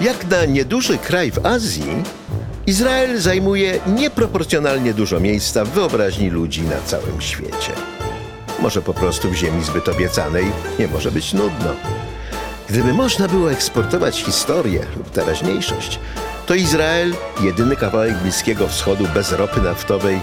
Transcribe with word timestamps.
Jak 0.00 0.30
na 0.30 0.44
nieduży 0.44 0.98
kraj 0.98 1.30
w 1.30 1.46
Azji, 1.46 2.02
Izrael 2.66 3.20
zajmuje 3.20 3.80
nieproporcjonalnie 3.86 4.94
dużo 4.94 5.20
miejsca 5.20 5.64
w 5.64 5.68
wyobraźni 5.68 6.30
ludzi 6.30 6.62
na 6.62 6.80
całym 6.86 7.20
świecie. 7.20 7.72
Może 8.60 8.82
po 8.82 8.94
prostu 8.94 9.30
w 9.30 9.34
ziemi 9.34 9.64
zbyt 9.64 9.88
obiecanej 9.88 10.44
nie 10.78 10.88
może 10.88 11.10
być 11.10 11.32
nudno. 11.32 11.74
Gdyby 12.68 12.92
można 12.92 13.28
było 13.28 13.52
eksportować 13.52 14.22
historię 14.22 14.80
lub 14.96 15.10
teraźniejszość, 15.10 15.98
to 16.46 16.54
Izrael, 16.54 17.14
jedyny 17.40 17.76
kawałek 17.76 18.18
Bliskiego 18.18 18.68
Wschodu 18.68 19.04
bez 19.14 19.32
ropy 19.32 19.60
naftowej, 19.60 20.20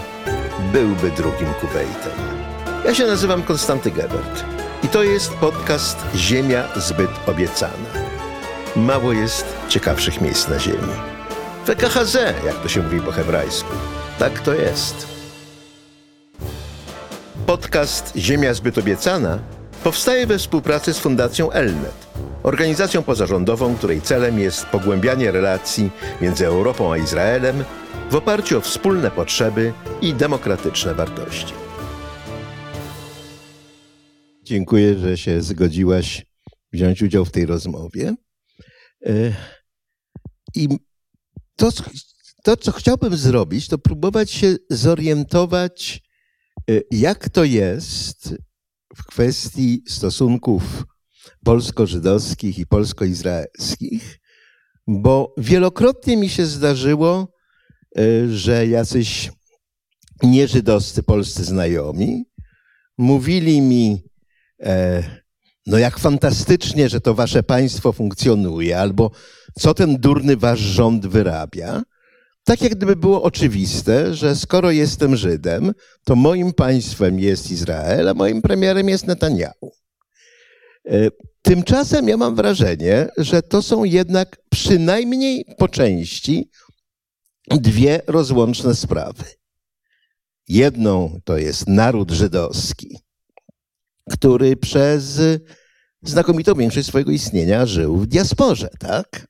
byłby 0.72 1.10
drugim 1.10 1.54
Kuwejtem. 1.60 2.12
Ja 2.84 2.94
się 2.94 3.06
nazywam 3.06 3.42
Konstanty 3.42 3.90
Gebert 3.90 4.44
i 4.82 4.88
to 4.88 5.02
jest 5.02 5.32
podcast 5.32 5.98
Ziemia 6.14 6.64
zbyt 6.76 7.10
obiecana. 7.26 8.03
Mało 8.76 9.12
jest 9.12 9.44
ciekawszych 9.68 10.20
miejsc 10.20 10.48
na 10.48 10.58
ziemi. 10.58 10.92
WKHZ, 11.64 12.14
jak 12.46 12.62
to 12.62 12.68
się 12.68 12.82
mówi 12.82 13.00
po 13.00 13.12
hebrajsku. 13.12 13.72
Tak 14.18 14.40
to 14.40 14.54
jest. 14.54 15.06
Podcast 17.46 18.12
Ziemia 18.16 18.54
zbyt 18.54 18.78
obiecana 18.78 19.38
powstaje 19.84 20.26
we 20.26 20.38
współpracy 20.38 20.94
z 20.94 20.98
Fundacją 20.98 21.50
Elnet, 21.50 22.06
organizacją 22.42 23.02
pozarządową, 23.02 23.76
której 23.76 24.00
celem 24.00 24.38
jest 24.38 24.66
pogłębianie 24.66 25.30
relacji 25.30 25.90
między 26.20 26.46
Europą 26.46 26.92
a 26.92 26.98
Izraelem 26.98 27.64
w 28.10 28.14
oparciu 28.14 28.58
o 28.58 28.60
wspólne 28.60 29.10
potrzeby 29.10 29.72
i 30.02 30.14
demokratyczne 30.14 30.94
wartości. 30.94 31.54
Dziękuję, 34.42 34.98
że 34.98 35.16
się 35.16 35.42
zgodziłaś 35.42 36.26
wziąć 36.72 37.02
udział 37.02 37.24
w 37.24 37.30
tej 37.30 37.46
rozmowie. 37.46 38.14
E, 39.06 39.34
I 40.54 40.68
to, 41.56 41.70
to, 42.42 42.56
co 42.56 42.72
chciałbym 42.72 43.16
zrobić, 43.16 43.68
to 43.68 43.78
próbować 43.78 44.30
się 44.30 44.56
zorientować, 44.70 46.02
e, 46.70 46.80
jak 46.90 47.28
to 47.28 47.44
jest 47.44 48.34
w 48.96 49.04
kwestii 49.04 49.82
stosunków 49.86 50.84
polsko-żydowskich 51.44 52.58
i 52.58 52.66
polsko-izraelskich, 52.66 54.20
bo 54.86 55.34
wielokrotnie 55.38 56.16
mi 56.16 56.28
się 56.28 56.46
zdarzyło, 56.46 57.32
e, 57.98 58.28
że 58.28 58.66
jacyś 58.66 59.30
nieżydowscy 60.22 61.02
polscy 61.02 61.44
znajomi 61.44 62.24
mówili 62.98 63.60
mi, 63.60 64.04
no 65.66 65.78
jak 65.78 65.98
fantastycznie, 65.98 66.88
że 66.88 67.00
to 67.00 67.14
wasze 67.14 67.42
państwo 67.42 67.92
funkcjonuje, 67.92 68.78
albo 68.78 69.10
co 69.58 69.74
ten 69.74 69.96
durny 69.96 70.36
wasz 70.36 70.60
rząd 70.60 71.06
wyrabia. 71.06 71.82
Tak 72.44 72.62
jak 72.62 72.74
gdyby 72.74 72.96
było 72.96 73.22
oczywiste, 73.22 74.14
że 74.14 74.36
skoro 74.36 74.70
jestem 74.70 75.16
Żydem, 75.16 75.72
to 76.04 76.16
moim 76.16 76.52
państwem 76.52 77.20
jest 77.20 77.50
Izrael, 77.50 78.08
a 78.08 78.14
moim 78.14 78.42
premierem 78.42 78.88
jest 78.88 79.06
Netanyahu. 79.06 79.72
E, 80.86 81.10
tymczasem 81.42 82.08
ja 82.08 82.16
mam 82.16 82.34
wrażenie, 82.34 83.08
że 83.16 83.42
to 83.42 83.62
są 83.62 83.84
jednak 83.84 84.36
przynajmniej 84.50 85.44
po 85.58 85.68
części 85.68 86.50
dwie 87.50 88.00
rozłączne 88.06 88.74
sprawy. 88.74 89.24
Jedną 90.48 91.20
to 91.24 91.38
jest 91.38 91.68
naród 91.68 92.10
żydowski, 92.10 92.98
który 94.10 94.56
przez 94.56 95.20
znakomitą 96.02 96.54
większość 96.54 96.88
swojego 96.88 97.10
istnienia 97.10 97.66
żył 97.66 97.96
w 97.96 98.06
diasporze, 98.06 98.68
tak? 98.78 99.26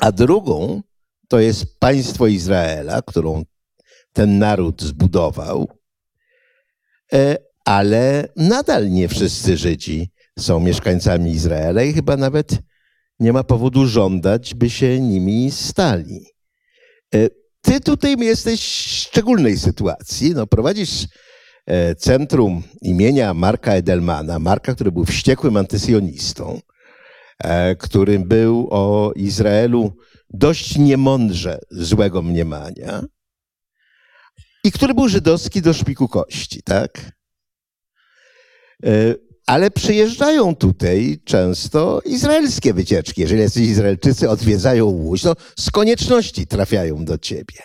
A 0.00 0.12
drugą 0.12 0.82
to 1.28 1.40
jest 1.40 1.78
państwo 1.78 2.26
Izraela, 2.26 3.02
którą 3.02 3.42
ten 4.12 4.38
naród 4.38 4.82
zbudował, 4.82 5.68
e, 7.12 7.36
ale 7.64 8.28
nadal 8.36 8.90
nie 8.90 9.08
wszyscy 9.08 9.56
Żydzi 9.56 10.10
są 10.38 10.60
mieszkańcami 10.60 11.30
Izraela 11.30 11.82
i 11.82 11.92
chyba 11.92 12.16
nawet 12.16 12.58
nie 13.20 13.32
ma 13.32 13.44
powodu 13.44 13.86
żądać, 13.86 14.54
by 14.54 14.70
się 14.70 15.00
nimi 15.00 15.50
stali. 15.50 16.26
E, 17.14 17.28
ty 17.60 17.80
tutaj 17.80 18.16
jesteś 18.18 18.60
w 18.60 18.90
szczególnej 18.90 19.58
sytuacji. 19.58 20.30
No, 20.34 20.46
prowadzisz 20.46 21.06
centrum 21.98 22.62
imienia 22.82 23.34
Marka 23.34 23.74
Edelmana, 23.74 24.38
Marka, 24.38 24.74
który 24.74 24.92
był 24.92 25.04
wściekłym 25.04 25.56
antysjonistą, 25.56 26.60
e, 27.38 27.76
który 27.76 28.18
był 28.18 28.68
o 28.70 29.12
Izraelu 29.16 29.96
dość 30.30 30.78
niemądrze 30.78 31.58
złego 31.70 32.22
mniemania 32.22 33.02
i 34.64 34.72
który 34.72 34.94
był 34.94 35.08
żydowski 35.08 35.62
do 35.62 35.72
szpiku 35.72 36.08
kości, 36.08 36.62
tak? 36.62 37.12
E, 38.84 39.14
ale 39.46 39.70
przyjeżdżają 39.70 40.56
tutaj 40.56 41.20
często 41.24 42.00
izraelskie 42.04 42.74
wycieczki. 42.74 43.20
Jeżeli 43.20 43.40
jacyś 43.40 43.68
Izraelczycy 43.68 44.30
odwiedzają 44.30 44.86
Łódź, 44.86 45.22
to 45.22 45.36
z 45.58 45.70
konieczności 45.70 46.46
trafiają 46.46 47.04
do 47.04 47.18
ciebie. 47.18 47.58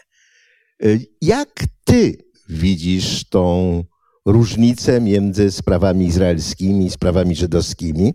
Jak 1.22 1.64
ty 1.84 2.27
widzisz 2.50 3.30
tą 3.30 3.84
różnicę 4.26 5.02
między 5.02 5.52
sprawami 5.52 6.06
izraelskimi 6.06 6.86
i 6.86 6.90
sprawami 6.90 7.36
żydowskimi. 7.36 8.14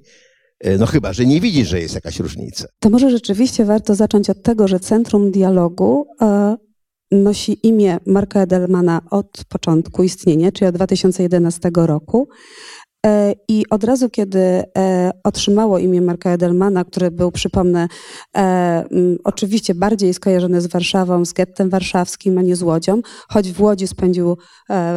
E, 0.60 0.78
no 0.78 0.86
chyba, 0.86 1.12
że 1.12 1.26
nie 1.26 1.40
widzisz, 1.40 1.68
że 1.68 1.80
jest 1.80 1.94
jakaś 1.94 2.20
różnica. 2.20 2.64
To 2.80 2.90
może 2.90 3.10
rzeczywiście 3.10 3.64
warto 3.64 3.94
zacząć 3.94 4.30
od 4.30 4.42
tego, 4.42 4.68
że 4.68 4.80
Centrum 4.80 5.30
Dialogu 5.30 6.06
e, 6.20 6.56
nosi 7.12 7.66
imię 7.66 7.98
Marka 8.06 8.40
Edelmana 8.40 9.00
od 9.10 9.44
początku 9.48 10.02
istnienia, 10.02 10.52
czyli 10.52 10.68
od 10.68 10.74
2011 10.74 11.70
roku. 11.74 12.28
E, 13.06 13.34
I 13.48 13.64
od 13.70 13.84
razu, 13.84 14.10
kiedy 14.10 14.38
e, 14.38 15.10
otrzymało 15.24 15.78
imię 15.78 16.00
Marka 16.00 16.30
Edelmana, 16.30 16.84
który 16.84 17.10
był, 17.10 17.32
przypomnę, 17.32 17.88
e, 18.36 18.84
oczywiście 19.24 19.74
bardziej 19.74 20.14
skojarzony 20.14 20.60
z 20.60 20.66
Warszawą, 20.66 21.24
z 21.24 21.32
gettem 21.32 21.70
warszawskim, 21.70 22.38
a 22.38 22.42
nie 22.42 22.56
z 22.56 22.62
Łodzią, 22.62 23.00
choć 23.28 23.52
w 23.52 23.60
Łodzi 23.60 23.86
spędził 23.86 24.36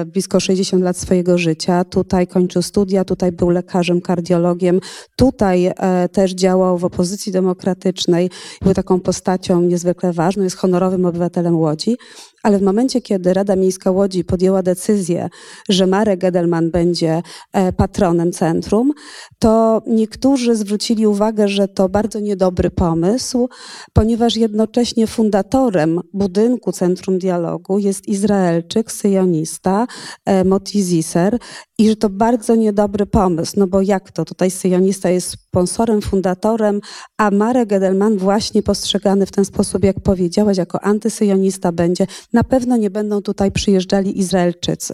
blisko 0.06 0.40
60 0.40 0.84
lat 0.84 0.98
swojego 0.98 1.38
życia. 1.38 1.84
Tutaj 1.84 2.28
kończył 2.28 2.62
studia, 2.62 3.06
tutaj 3.06 3.32
był 3.32 3.50
lekarzem, 3.50 4.02
kardiologiem, 4.02 4.80
tutaj 5.16 5.72
też 6.12 6.32
działał 6.32 6.78
w 6.78 6.86
opozycji 6.86 7.32
demokratycznej, 7.32 8.30
był 8.62 8.74
taką 8.74 9.00
postacią 9.00 9.62
niezwykle 9.62 10.14
ważną, 10.14 10.44
jest 10.44 10.58
honorowym 10.58 11.06
obywatelem 11.06 11.58
Łodzi. 11.58 11.98
Ale 12.46 12.60
w 12.60 12.62
momencie, 12.62 13.02
kiedy 13.02 13.34
Rada 13.34 13.56
Miejska 13.56 13.92
Łodzi 13.92 14.24
podjęła 14.24 14.64
decyzję, 14.64 15.30
że 15.70 15.88
Marek 15.88 16.24
Edelman 16.24 16.72
będzie 16.72 17.22
e, 17.54 17.74
patronem 17.96 18.32
centrum, 18.32 18.94
to 19.40 19.82
niektórzy 19.88 20.56
zwrócili 20.56 21.08
uwagę, 21.08 21.48
że 21.48 21.68
to 21.68 21.90
bardzo 21.90 22.20
niedobry 22.20 22.72
pomysł, 22.72 23.50
ponieważ 23.94 24.36
jednocześnie 24.36 25.08
fundatorem 25.08 26.02
budynku 26.14 26.72
Centrum 26.72 27.20
Dialogu 27.20 27.80
jest 27.80 28.08
Izraelczyk, 28.08 28.92
syjonista 28.92 29.88
e, 30.26 30.44
Moti 30.44 30.82
Ziser 30.82 31.38
i 31.78 31.90
że 31.90 31.96
to 31.96 32.10
bardzo 32.10 32.56
niedobry 32.56 33.06
pomysł, 33.06 33.54
no 33.58 33.68
bo 33.68 33.82
jak 33.82 34.12
to? 34.12 34.26
Tutaj 34.26 34.52
syjonista 34.52 35.10
jest 35.10 35.30
sponsorem, 35.30 36.02
fundatorem, 36.02 36.82
a 37.18 37.32
Marek 37.32 37.72
Edelman 37.72 38.18
właśnie 38.18 38.64
postrzegany 38.64 39.26
w 39.26 39.32
ten 39.32 39.46
sposób, 39.46 39.84
jak 39.84 40.00
powiedziałeś, 40.00 40.58
jako 40.58 40.84
antysyjonista 40.84 41.72
będzie. 41.72 42.08
Na 42.34 42.44
pewno 42.44 42.78
nie 42.78 42.90
będą 42.90 43.22
tutaj 43.22 43.52
przyjeżdżali 43.52 44.20
Izraelczycy. 44.20 44.94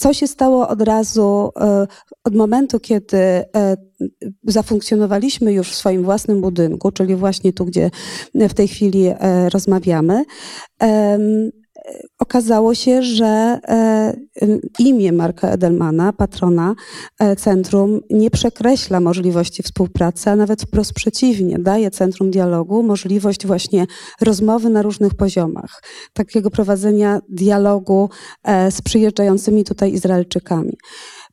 E, 0.00 0.02
co 0.02 0.12
się 0.12 0.26
stało 0.26 0.68
od 0.68 0.82
razu, 0.82 1.50
e, 1.60 1.86
od 2.24 2.34
momentu, 2.34 2.80
kiedy 2.80 3.16
e, 3.16 3.44
zafunkcjonowaliśmy 4.44 5.52
już 5.52 5.70
w 5.70 5.74
swoim 5.74 6.02
własnym 6.02 6.40
budynku, 6.40 6.92
czyli 6.92 7.16
właśnie 7.16 7.52
tu, 7.52 7.64
gdzie 7.64 7.90
w 8.34 8.54
tej 8.54 8.68
chwili 8.68 9.12
rozmawiamy, 9.52 10.24
okazało 12.18 12.74
się, 12.74 13.02
że 13.02 13.26
e, 13.68 14.16
imię 14.78 15.12
Marka 15.12 15.48
Edelmana, 15.48 16.12
patrona 16.12 16.74
e, 17.18 17.36
centrum, 17.36 18.00
nie 18.10 18.30
przekreśla 18.30 19.00
możliwości 19.00 19.62
współpracy, 19.62 20.30
a 20.30 20.36
nawet 20.36 20.62
wprost 20.62 20.92
przeciwnie, 20.92 21.58
daje 21.58 21.90
Centrum 21.90 22.30
Dialogu 22.30 22.82
możliwość 22.82 23.46
właśnie 23.46 23.86
rozmowy 24.20 24.70
na 24.70 24.82
różnych 24.82 25.14
poziomach, 25.14 25.82
takiego 26.12 26.50
prowadzenia 26.50 27.20
dialogu 27.28 28.10
e, 28.44 28.70
z 28.70 28.82
przyjeżdżającymi 28.82 29.64
tutaj 29.64 29.92
Izraelczykami. 29.92 30.76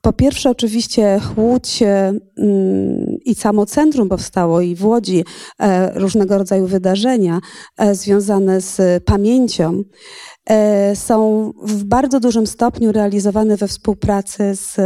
Po 0.02 0.14
pierwsze, 0.14 0.50
oczywiście 0.50 1.22
Łódź 1.38 1.84
mm, 1.84 2.20
i 3.26 3.36
samo 3.36 3.66
centrum 3.66 4.10
powstało 4.10 4.62
i 4.62 4.76
w 4.76 4.86
Łodzi 4.86 5.24
różnego 5.94 6.38
rodzaju 6.38 6.68
wydarzenia 6.68 7.40
związane 7.94 8.62
z 8.62 9.04
pamięcią 9.04 9.84
są 10.96 11.52
w 11.64 11.84
bardzo 11.84 12.20
dużym 12.20 12.48
stopniu 12.48 12.92
realizowane 12.92 13.58
we 13.58 13.68
współpracy 13.68 14.56
z 14.56 14.78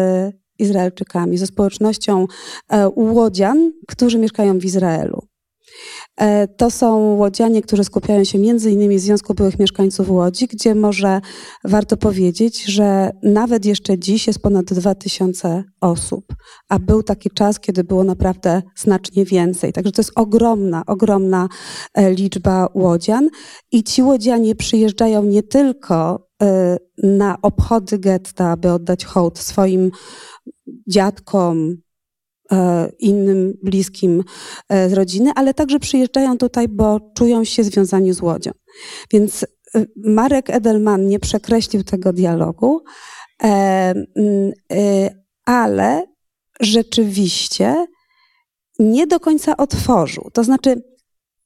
Izraelczykami, 0.59 1.37
ze 1.37 1.47
społecznością 1.47 2.27
e, 2.69 2.89
Łodzian, 2.95 3.71
którzy 3.87 4.17
mieszkają 4.17 4.59
w 4.59 4.65
Izraelu. 4.65 5.30
E, 6.17 6.47
to 6.47 6.71
są 6.71 7.15
łodzianie, 7.15 7.61
którzy 7.61 7.83
skupiają 7.83 8.23
się 8.23 8.39
między 8.39 8.71
innymi 8.71 8.97
w 8.97 9.01
Związku 9.01 9.33
Byłych 9.33 9.59
Mieszkańców 9.59 10.09
Łodzi, 10.09 10.47
gdzie 10.47 10.75
może 10.75 11.21
warto 11.63 11.97
powiedzieć, 11.97 12.63
że 12.65 13.11
nawet 13.23 13.65
jeszcze 13.65 13.99
dziś 13.99 14.27
jest 14.27 14.39
ponad 14.39 14.65
2000 14.65 15.63
osób, 15.81 16.25
a 16.69 16.79
był 16.79 17.03
taki 17.03 17.29
czas, 17.29 17.59
kiedy 17.59 17.83
było 17.83 18.03
naprawdę 18.03 18.61
znacznie 18.77 19.25
więcej. 19.25 19.73
Także 19.73 19.91
to 19.91 20.01
jest 20.01 20.11
ogromna, 20.15 20.83
ogromna 20.87 21.47
e, 21.93 22.13
liczba 22.13 22.67
łodzian 22.73 23.29
i 23.71 23.83
ci 23.83 24.03
łodzianie 24.03 24.55
przyjeżdżają 24.55 25.23
nie 25.23 25.43
tylko 25.43 26.27
e, 26.41 26.77
na 27.03 27.37
obchody 27.41 27.99
getta, 27.99 28.51
aby 28.51 28.71
oddać 28.71 29.05
hołd 29.05 29.39
swoim 29.39 29.91
dziadkom, 30.87 31.77
innym 32.99 33.53
bliskim 33.63 34.23
e, 34.69 34.89
z 34.89 34.93
rodziny, 34.93 35.31
ale 35.35 35.53
także 35.53 35.79
przyjeżdżają 35.79 36.37
tutaj, 36.37 36.67
bo 36.67 36.99
czują 37.17 37.43
się 37.43 37.63
związani 37.63 38.13
z 38.13 38.21
Łodzią. 38.21 38.51
Więc 39.11 39.43
e, 39.43 39.85
Marek 39.95 40.49
Edelman 40.49 41.07
nie 41.07 41.19
przekreślił 41.19 41.83
tego 41.83 42.13
dialogu, 42.13 42.83
ale 45.45 46.03
rzeczywiście 46.59 47.85
nie 48.79 49.07
do 49.07 49.19
końca 49.19 49.57
otworzył. 49.57 50.29
To 50.33 50.43
znaczy, 50.43 50.83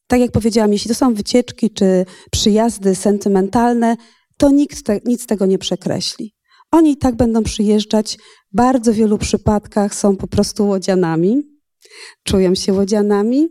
tak 0.08 0.20
jak 0.20 0.32
powiedziałam, 0.32 0.74
jeśli 0.74 0.90
to 0.90 0.96
są 0.96 1.14
wycieczki 1.14 1.70
czy 1.70 2.06
przyjazdy 2.32 2.96
sentymentalne, 2.96 3.96
to 4.38 4.50
nikt 4.50 4.84
te, 4.84 5.00
nic 5.06 5.26
tego 5.26 5.46
nie 5.46 5.58
przekreśli. 5.58 6.36
Oni 6.72 6.92
i 6.92 6.98
tak 6.98 7.16
będą 7.16 7.44
przyjeżdżać. 7.44 8.18
Bardzo 8.56 8.94
wielu 8.94 9.18
przypadkach 9.18 9.96
są 9.96 10.18
po 10.18 10.28
prostu 10.28 10.68
łodzianami, 10.68 11.42
czują 12.24 12.56
się 12.56 12.74
łodzianami, 12.74 13.48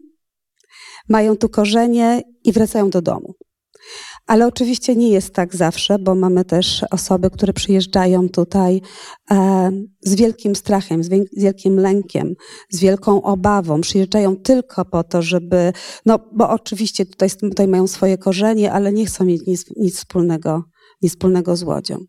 mają 1.09 1.37
tu 1.37 1.49
korzenie 1.49 2.23
i 2.45 2.53
wracają 2.53 2.91
do 2.91 3.03
domu. 3.03 3.35
Ale 4.27 4.47
oczywiście 4.47 4.97
nie 4.97 5.09
jest 5.09 5.35
tak 5.35 5.57
zawsze, 5.57 5.99
bo 5.99 6.15
mamy 6.15 6.45
też 6.45 6.85
osoby, 6.91 7.31
które 7.31 7.53
przyjeżdżają 7.53 8.29
tutaj 8.29 8.81
e, 9.31 9.71
z 10.01 10.15
wielkim 10.15 10.57
strachem, 10.57 11.05
z, 11.05 11.09
z 11.33 11.43
wielkim 11.43 11.77
lękiem, 11.77 12.35
z 12.71 12.81
wielką 12.81 13.23
obawą. 13.23 13.81
Przyjeżdżają 13.81 14.37
tylko 14.37 14.85
po 14.85 15.05
to, 15.05 15.23
żeby, 15.23 15.73
no 16.07 16.19
bo 16.33 16.51
oczywiście 16.51 17.07
tutaj, 17.07 17.31
tutaj 17.31 17.69
mają 17.69 17.87
swoje 17.87 18.19
korzenie, 18.19 18.73
ale 18.73 18.93
nie 18.93 19.07
chcą 19.07 19.25
mieć 19.25 19.47
nic, 19.47 19.65
nic, 19.77 19.97
wspólnego, 19.97 20.63
nic 21.03 21.13
wspólnego 21.13 21.57
z 21.57 21.63
Łodzią 21.63 22.05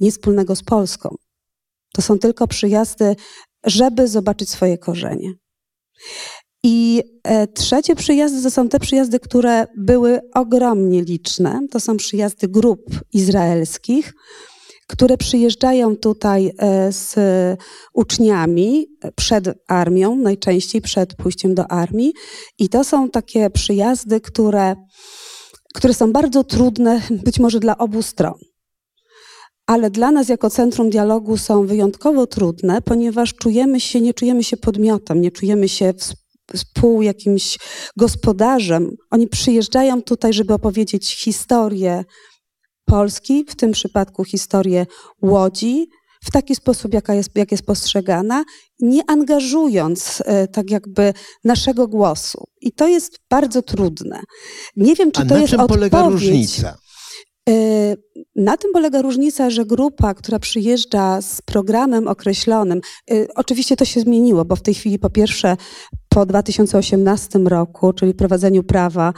nic 0.00 0.14
wspólnego 0.14 0.56
z 0.56 0.62
Polską. 0.62 1.16
To 1.96 2.02
są 2.02 2.18
tylko 2.18 2.46
przyjazdy, 2.46 3.16
żeby 3.64 4.08
zobaczyć 4.08 4.50
swoje 4.50 4.78
korzenie. 4.78 5.32
I 6.62 7.02
e, 7.24 7.46
trzecie 7.46 7.96
przyjazdy 7.96 8.42
to 8.42 8.50
są 8.50 8.68
te 8.68 8.80
przyjazdy, 8.80 9.20
które 9.20 9.66
były 9.76 10.20
ogromnie 10.34 11.02
liczne. 11.02 11.60
To 11.70 11.80
są 11.80 11.96
przyjazdy 11.96 12.48
grup 12.48 12.80
izraelskich, 13.12 14.12
które 14.86 15.16
przyjeżdżają 15.16 15.96
tutaj 15.96 16.52
e, 16.58 16.92
z 16.92 17.14
uczniami 17.94 18.86
przed 19.14 19.44
armią, 19.68 20.16
najczęściej 20.16 20.80
przed 20.80 21.14
pójściem 21.14 21.54
do 21.54 21.70
armii. 21.70 22.12
I 22.58 22.68
to 22.68 22.84
są 22.84 23.10
takie 23.10 23.50
przyjazdy, 23.50 24.20
które, 24.20 24.76
które 25.74 25.94
są 25.94 26.12
bardzo 26.12 26.44
trudne, 26.44 27.00
być 27.10 27.38
może 27.38 27.60
dla 27.60 27.78
obu 27.78 28.02
stron 28.02 28.38
ale 29.66 29.90
dla 29.90 30.10
nas 30.10 30.28
jako 30.28 30.50
Centrum 30.50 30.90
Dialogu 30.90 31.36
są 31.36 31.66
wyjątkowo 31.66 32.26
trudne, 32.26 32.82
ponieważ 32.82 33.34
czujemy 33.34 33.80
się, 33.80 34.00
nie 34.00 34.14
czujemy 34.14 34.44
się 34.44 34.56
podmiotem, 34.56 35.20
nie 35.20 35.30
czujemy 35.30 35.68
się 35.68 35.94
współ 36.54 37.02
jakimś 37.02 37.58
gospodarzem. 37.96 38.96
Oni 39.10 39.28
przyjeżdżają 39.28 40.02
tutaj, 40.02 40.32
żeby 40.32 40.54
opowiedzieć 40.54 41.16
historię 41.16 42.04
Polski, 42.84 43.44
w 43.48 43.56
tym 43.56 43.72
przypadku 43.72 44.24
historię 44.24 44.86
Łodzi, 45.22 45.88
w 46.24 46.30
taki 46.30 46.54
sposób, 46.54 46.94
jaka 46.94 47.14
jest, 47.14 47.30
jak 47.34 47.52
jest 47.52 47.66
postrzegana, 47.66 48.44
nie 48.80 49.10
angażując 49.10 50.22
e, 50.24 50.48
tak 50.48 50.70
jakby 50.70 51.12
naszego 51.44 51.88
głosu. 51.88 52.44
I 52.60 52.72
to 52.72 52.88
jest 52.88 53.18
bardzo 53.30 53.62
trudne. 53.62 54.20
Nie 54.76 54.94
wiem, 54.94 55.12
czy 55.12 55.22
A 55.22 55.24
to 55.24 55.34
na 55.34 55.40
jest 55.40 55.50
czym 55.50 55.60
odpowiedź. 55.60 55.90
polega 55.92 56.08
różnica? 56.08 56.78
E, 57.48 57.96
na 58.36 58.56
tym 58.56 58.72
polega 58.72 59.02
różnica, 59.02 59.50
że 59.50 59.66
grupa, 59.66 60.14
która 60.14 60.38
przyjeżdża 60.38 61.22
z 61.22 61.42
programem 61.42 62.08
określonym, 62.08 62.80
e, 63.10 63.26
oczywiście 63.34 63.76
to 63.76 63.84
się 63.84 64.00
zmieniło, 64.00 64.44
bo 64.44 64.56
w 64.56 64.62
tej 64.62 64.74
chwili 64.74 64.98
po 64.98 65.10
pierwsze 65.10 65.56
po 66.08 66.26
2018 66.26 67.38
roku, 67.38 67.92
czyli 67.92 68.14
prowadzeniu 68.14 68.62
prawa 68.62 69.12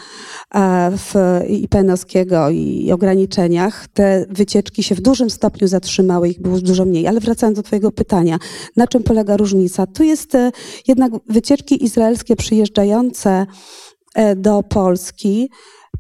e, 0.55 0.91
w 0.97 1.15
IPN-owskiego 1.49 2.51
i 2.51 2.93
ograniczeniach, 2.93 3.89
te 3.89 4.27
wycieczki 4.31 4.83
się 4.83 4.95
w 4.95 5.01
dużym 5.01 5.31
stopniu 5.31 5.69
zatrzymały, 5.69 6.29
ich 6.29 6.43
było 6.43 6.61
dużo 6.61 6.85
mniej. 6.85 7.07
Ale 7.07 7.21
wracając 7.21 7.57
do 7.57 7.63
Twojego 7.63 7.93
pytania, 7.93 8.39
na 8.77 8.87
czym 8.87 9.03
polega 9.03 9.37
różnica? 9.37 9.87
Tu 9.87 10.03
jest 10.03 10.33
jednak 10.89 11.13
wycieczki 11.29 11.85
izraelskie 11.85 12.37
przyjeżdżające 12.37 13.47
do 14.37 14.63
Polski, 14.63 15.51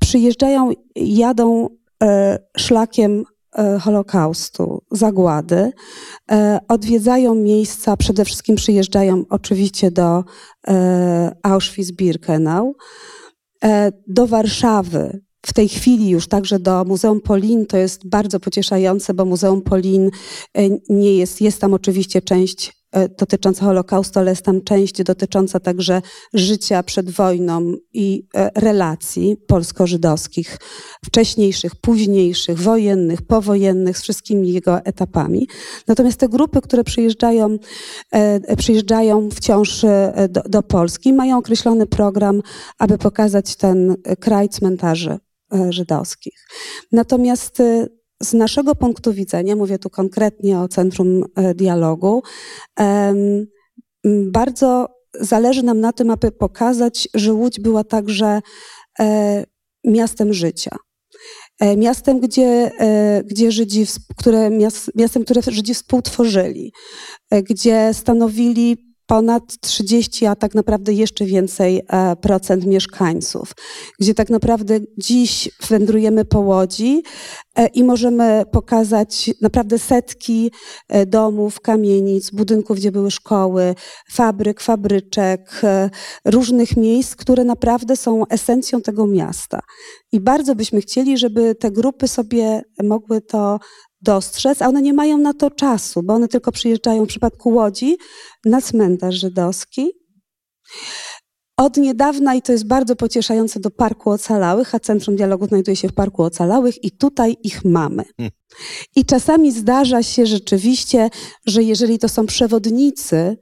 przyjeżdżają, 0.00 0.70
jadą 0.96 1.68
E, 1.68 1.77
szlakiem 2.58 3.24
e, 3.58 3.78
Holokaustu, 3.78 4.82
zagłady. 4.90 5.72
E, 6.30 6.58
odwiedzają 6.68 7.34
miejsca, 7.34 7.96
przede 7.96 8.24
wszystkim 8.24 8.56
przyjeżdżają 8.56 9.24
oczywiście 9.30 9.90
do 9.90 10.24
Auschwitz-Birkenau, 11.42 12.72
do 14.06 14.26
Warszawy. 14.26 15.20
W 15.46 15.52
tej 15.52 15.68
chwili 15.68 16.08
już 16.08 16.28
także 16.28 16.58
do 16.58 16.84
Muzeum 16.84 17.20
Polin 17.20 17.66
to 17.66 17.76
jest 17.76 18.08
bardzo 18.08 18.40
pocieszające, 18.40 19.14
bo 19.14 19.24
Muzeum 19.24 19.62
Polin 19.62 20.10
nie 20.88 21.16
jest, 21.16 21.40
jest 21.40 21.60
tam 21.60 21.74
oczywiście 21.74 22.22
część 22.22 22.77
E, 22.77 22.77
dotycząca 23.18 23.64
Holokaustu, 23.64 24.18
ale 24.18 24.30
jest 24.30 24.44
tam 24.44 24.62
część 24.62 25.02
dotycząca 25.02 25.60
także 25.60 26.02
życia 26.34 26.82
przed 26.82 27.10
wojną 27.10 27.74
i 27.92 28.26
e, 28.34 28.50
relacji 28.54 29.36
polsko-żydowskich, 29.46 30.58
wcześniejszych, 31.04 31.76
późniejszych, 31.76 32.58
wojennych, 32.58 33.22
powojennych, 33.22 33.98
z 33.98 34.02
wszystkimi 34.02 34.52
jego 34.52 34.78
etapami. 34.78 35.48
Natomiast 35.88 36.20
te 36.20 36.28
grupy, 36.28 36.60
które 36.60 36.84
przyjeżdżają, 36.84 37.56
e, 38.12 38.56
przyjeżdżają 38.56 39.30
wciąż 39.30 39.84
do, 40.28 40.42
do 40.42 40.62
Polski, 40.62 41.12
mają 41.12 41.38
określony 41.38 41.86
program, 41.86 42.42
aby 42.78 42.98
pokazać 42.98 43.56
ten 43.56 43.96
kraj 44.20 44.48
cmentarzy 44.48 45.18
żydowskich. 45.70 46.46
Natomiast 46.92 47.62
z 48.22 48.32
naszego 48.32 48.74
punktu 48.74 49.12
widzenia, 49.12 49.56
mówię 49.56 49.78
tu 49.78 49.90
konkretnie 49.90 50.60
o 50.60 50.68
Centrum 50.68 51.24
e, 51.36 51.54
Dialogu, 51.54 52.22
bardzo 54.26 54.86
zależy 55.20 55.62
nam 55.62 55.80
na 55.80 55.92
tym, 55.92 56.10
aby 56.10 56.32
pokazać, 56.32 57.08
że 57.14 57.32
Łódź 57.32 57.60
była 57.60 57.84
także 57.84 58.40
e, 59.00 59.44
miastem 59.84 60.32
życia. 60.32 60.76
E, 61.60 61.76
miastem, 61.76 62.20
gdzie, 62.20 62.70
gdzie 63.24 63.52
Żydzi, 63.52 63.86
które, 64.16 64.50
miastem, 64.94 65.24
które 65.24 65.42
Żydzi 65.42 65.74
współtworzyli, 65.74 66.72
gdzie 67.30 67.94
stanowili 67.94 68.87
ponad 69.08 69.60
30, 69.60 70.26
a 70.26 70.36
tak 70.36 70.54
naprawdę 70.54 70.92
jeszcze 70.92 71.24
więcej 71.24 71.82
e, 71.88 72.16
procent 72.16 72.66
mieszkańców, 72.66 73.52
gdzie 74.00 74.14
tak 74.14 74.30
naprawdę 74.30 74.80
dziś 74.98 75.50
wędrujemy 75.68 76.24
po 76.24 76.40
Łodzi 76.40 77.02
e, 77.56 77.66
i 77.66 77.84
możemy 77.84 78.42
pokazać 78.52 79.30
naprawdę 79.42 79.78
setki 79.78 80.50
e, 80.88 81.06
domów, 81.06 81.60
kamienic, 81.60 82.30
budynków, 82.30 82.76
gdzie 82.76 82.92
były 82.92 83.10
szkoły, 83.10 83.74
fabryk, 84.12 84.60
fabryczek, 84.60 85.62
różnych 86.24 86.76
miejsc, 86.76 87.16
które 87.16 87.44
naprawdę 87.44 87.96
są 87.96 88.26
esencją 88.26 88.80
tego 88.80 89.06
miasta. 89.06 89.60
I 90.12 90.20
bardzo 90.20 90.54
byśmy 90.54 90.80
chcieli, 90.80 91.18
żeby 91.18 91.54
te 91.54 91.70
grupy 91.70 92.08
sobie 92.08 92.62
mogły 92.82 93.20
to 93.20 93.58
dostrzec, 94.02 94.62
a 94.62 94.68
one 94.68 94.82
nie 94.82 94.92
mają 94.92 95.18
na 95.18 95.34
to 95.34 95.50
czasu, 95.50 96.02
bo 96.02 96.14
one 96.14 96.28
tylko 96.28 96.52
przyjeżdżają 96.52 97.04
w 97.04 97.08
przypadku 97.08 97.50
Łodzi 97.50 97.96
na 98.44 98.60
cmentarz 98.60 99.14
żydowski. 99.14 99.90
Od 101.56 101.76
niedawna, 101.76 102.34
i 102.34 102.42
to 102.42 102.52
jest 102.52 102.66
bardzo 102.66 102.96
pocieszające, 102.96 103.60
do 103.60 103.70
Parku 103.70 104.10
Ocalałych, 104.10 104.74
a 104.74 104.80
Centrum 104.80 105.16
Dialogu 105.16 105.46
znajduje 105.46 105.76
się 105.76 105.88
w 105.88 105.92
Parku 105.92 106.22
Ocalałych 106.22 106.84
i 106.84 106.90
tutaj 106.90 107.36
ich 107.42 107.64
mamy. 107.64 108.04
Hmm. 108.16 108.32
I 108.96 109.04
czasami 109.04 109.52
zdarza 109.52 110.02
się 110.02 110.26
rzeczywiście, 110.26 111.10
że 111.46 111.62
jeżeli 111.62 111.98
to 111.98 112.08
są 112.08 112.26
przewodnicy, 112.26 113.36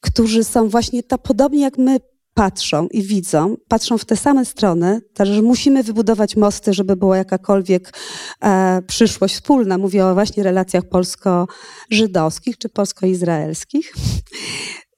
którzy 0.00 0.44
są 0.44 0.68
właśnie 0.68 1.02
to 1.02 1.18
podobnie 1.18 1.60
jak 1.62 1.78
my 1.78 2.00
patrzą 2.34 2.86
i 2.90 3.02
widzą, 3.02 3.56
patrzą 3.68 3.98
w 3.98 4.04
te 4.04 4.16
same 4.16 4.44
strony, 4.44 5.00
także 5.14 5.34
że 5.34 5.42
musimy 5.42 5.82
wybudować 5.82 6.36
mosty, 6.36 6.74
żeby 6.74 6.96
była 6.96 7.16
jakakolwiek 7.16 7.98
e, 8.42 8.82
przyszłość 8.86 9.34
wspólna. 9.34 9.78
Mówię 9.78 10.06
o 10.06 10.14
właśnie 10.14 10.42
relacjach 10.42 10.84
polsko-żydowskich 10.88 12.58
czy 12.58 12.68
polsko-izraelskich. 12.68 13.94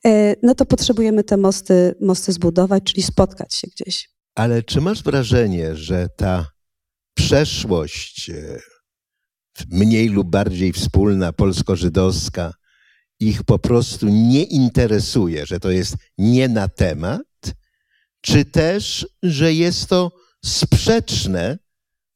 E, 0.07 0.35
no 0.43 0.55
to 0.55 0.67
potrzebujemy 0.67 1.25
te 1.25 1.37
mosty, 1.37 1.95
mosty 2.01 2.33
zbudować, 2.33 2.83
czyli 2.85 3.03
spotkać 3.03 3.55
się 3.55 3.69
gdzieś. 3.69 4.11
Ale 4.35 4.63
czy 4.63 4.81
masz 4.81 5.03
wrażenie, 5.03 5.77
że 5.77 6.09
ta 6.17 6.47
przeszłość 7.15 8.31
e, 8.31 8.59
mniej 9.71 10.09
lub 10.09 10.31
bardziej 10.31 10.73
wspólna, 10.73 11.33
polsko-żydowska, 11.33 12.53
ich 13.21 13.43
po 13.43 13.59
prostu 13.59 14.09
nie 14.09 14.43
interesuje, 14.43 15.47
że 15.47 15.61
to 15.61 15.71
jest 15.71 15.97
nie 16.19 16.49
na 16.49 16.69
temat, 16.69 17.23
czy 18.21 18.45
też, 18.45 19.07
że 19.23 19.55
jest 19.55 19.87
to 19.87 20.13
sprzeczne 20.45 21.59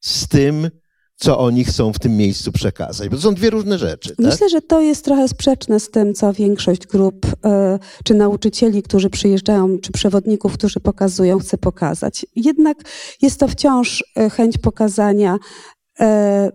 z 0.01 0.29
tym, 0.29 0.71
co 1.17 1.39
oni 1.39 1.65
chcą 1.65 1.93
w 1.93 1.99
tym 1.99 2.17
miejscu 2.17 2.53
przekazać. 2.53 3.09
Bo 3.09 3.17
to 3.17 3.23
są 3.23 3.35
dwie 3.35 3.51
różne 3.51 3.79
rzeczy. 3.79 4.09
Tak? 4.09 4.27
Myślę, 4.27 4.49
że 4.49 4.61
to 4.61 4.81
jest 4.81 5.05
trochę 5.05 5.29
sprzeczne 5.29 5.81
z 5.81 5.91
tym, 5.91 6.15
co 6.15 6.33
większość 6.33 6.87
grup, 6.87 7.27
e, 7.45 7.79
czy 8.05 8.15
nauczycieli, 8.15 8.83
którzy 8.83 9.11
przyjeżdżają, 9.11 9.79
czy 9.79 9.93
przewodników, 9.93 10.55
którzy 10.55 10.81
pokazują, 10.81 11.39
chce 11.39 11.59
pokazać. 11.59 12.27
Jednak 12.37 12.79
jest 13.23 13.41
to 13.41 13.49
wciąż 13.49 14.05
e, 14.17 14.31
chęć 14.31 14.59
pokazania 14.59 15.39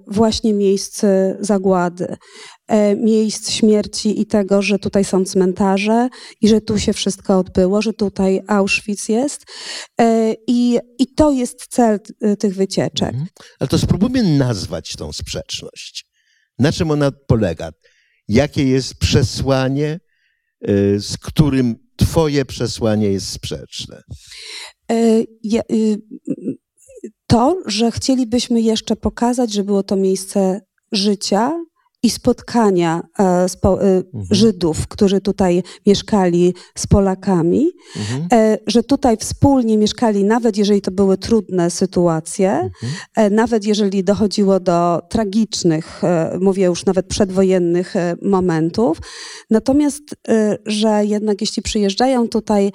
właśnie 0.07 0.53
miejsc 0.53 1.01
zagłady, 1.39 2.15
miejsc 2.97 3.51
śmierci 3.51 4.21
i 4.21 4.25
tego, 4.25 4.61
że 4.61 4.79
tutaj 4.79 5.05
są 5.05 5.25
cmentarze 5.25 6.09
i 6.41 6.47
że 6.47 6.61
tu 6.61 6.79
się 6.79 6.93
wszystko 6.93 7.39
odbyło, 7.39 7.81
że 7.81 7.93
tutaj 7.93 8.41
Auschwitz 8.47 9.09
jest. 9.09 9.45
I, 10.47 10.79
i 10.99 11.07
to 11.15 11.31
jest 11.31 11.67
cel 11.67 11.99
tych 12.39 12.55
wycieczek. 12.55 13.09
Mhm. 13.09 13.27
Ale 13.59 13.67
to 13.67 13.79
spróbujmy 13.79 14.37
nazwać 14.37 14.95
tą 14.95 15.13
sprzeczność. 15.13 16.05
Na 16.59 16.71
czym 16.71 16.91
ona 16.91 17.11
polega? 17.27 17.71
Jakie 18.27 18.63
jest 18.63 18.95
przesłanie, 18.95 19.99
z 20.97 21.17
którym 21.17 21.83
Twoje 21.95 22.45
przesłanie 22.45 23.11
jest 23.11 23.29
sprzeczne? 23.29 24.01
Y, 24.91 25.25
to, 27.33 27.57
że 27.65 27.91
chcielibyśmy 27.91 28.61
jeszcze 28.61 28.95
pokazać, 28.95 29.53
że 29.53 29.63
było 29.63 29.83
to 29.83 29.95
miejsce 29.95 30.61
życia, 30.91 31.63
i 32.03 32.09
spotkania 32.09 33.01
e, 33.19 33.23
e, 33.23 33.47
mhm. 33.63 34.05
Żydów, 34.31 34.87
którzy 34.87 35.21
tutaj 35.21 35.63
mieszkali 35.85 36.53
z 36.77 36.87
Polakami, 36.87 37.69
mhm. 37.97 38.27
E, 38.33 38.57
że 38.67 38.83
tutaj 38.83 39.17
wspólnie 39.17 39.77
mieszkali, 39.77 40.23
nawet 40.23 40.57
jeżeli 40.57 40.81
to 40.81 40.91
były 40.91 41.17
trudne 41.17 41.69
sytuacje, 41.69 42.69
mhm. 43.13 43.35
nawet 43.35 43.65
jeżeli 43.65 44.03
dochodziło 44.03 44.59
do 44.59 45.01
tragicznych, 45.09 46.01
mówię 46.39 46.65
już 46.65 46.85
nawet 46.85 47.07
przedwojennych 47.07 47.93
momentów. 48.21 48.97
Natomiast, 49.49 50.03
że 50.65 51.05
jednak 51.05 51.41
jeśli 51.41 51.63
przyjeżdżają 51.63 52.27
tutaj 52.27 52.71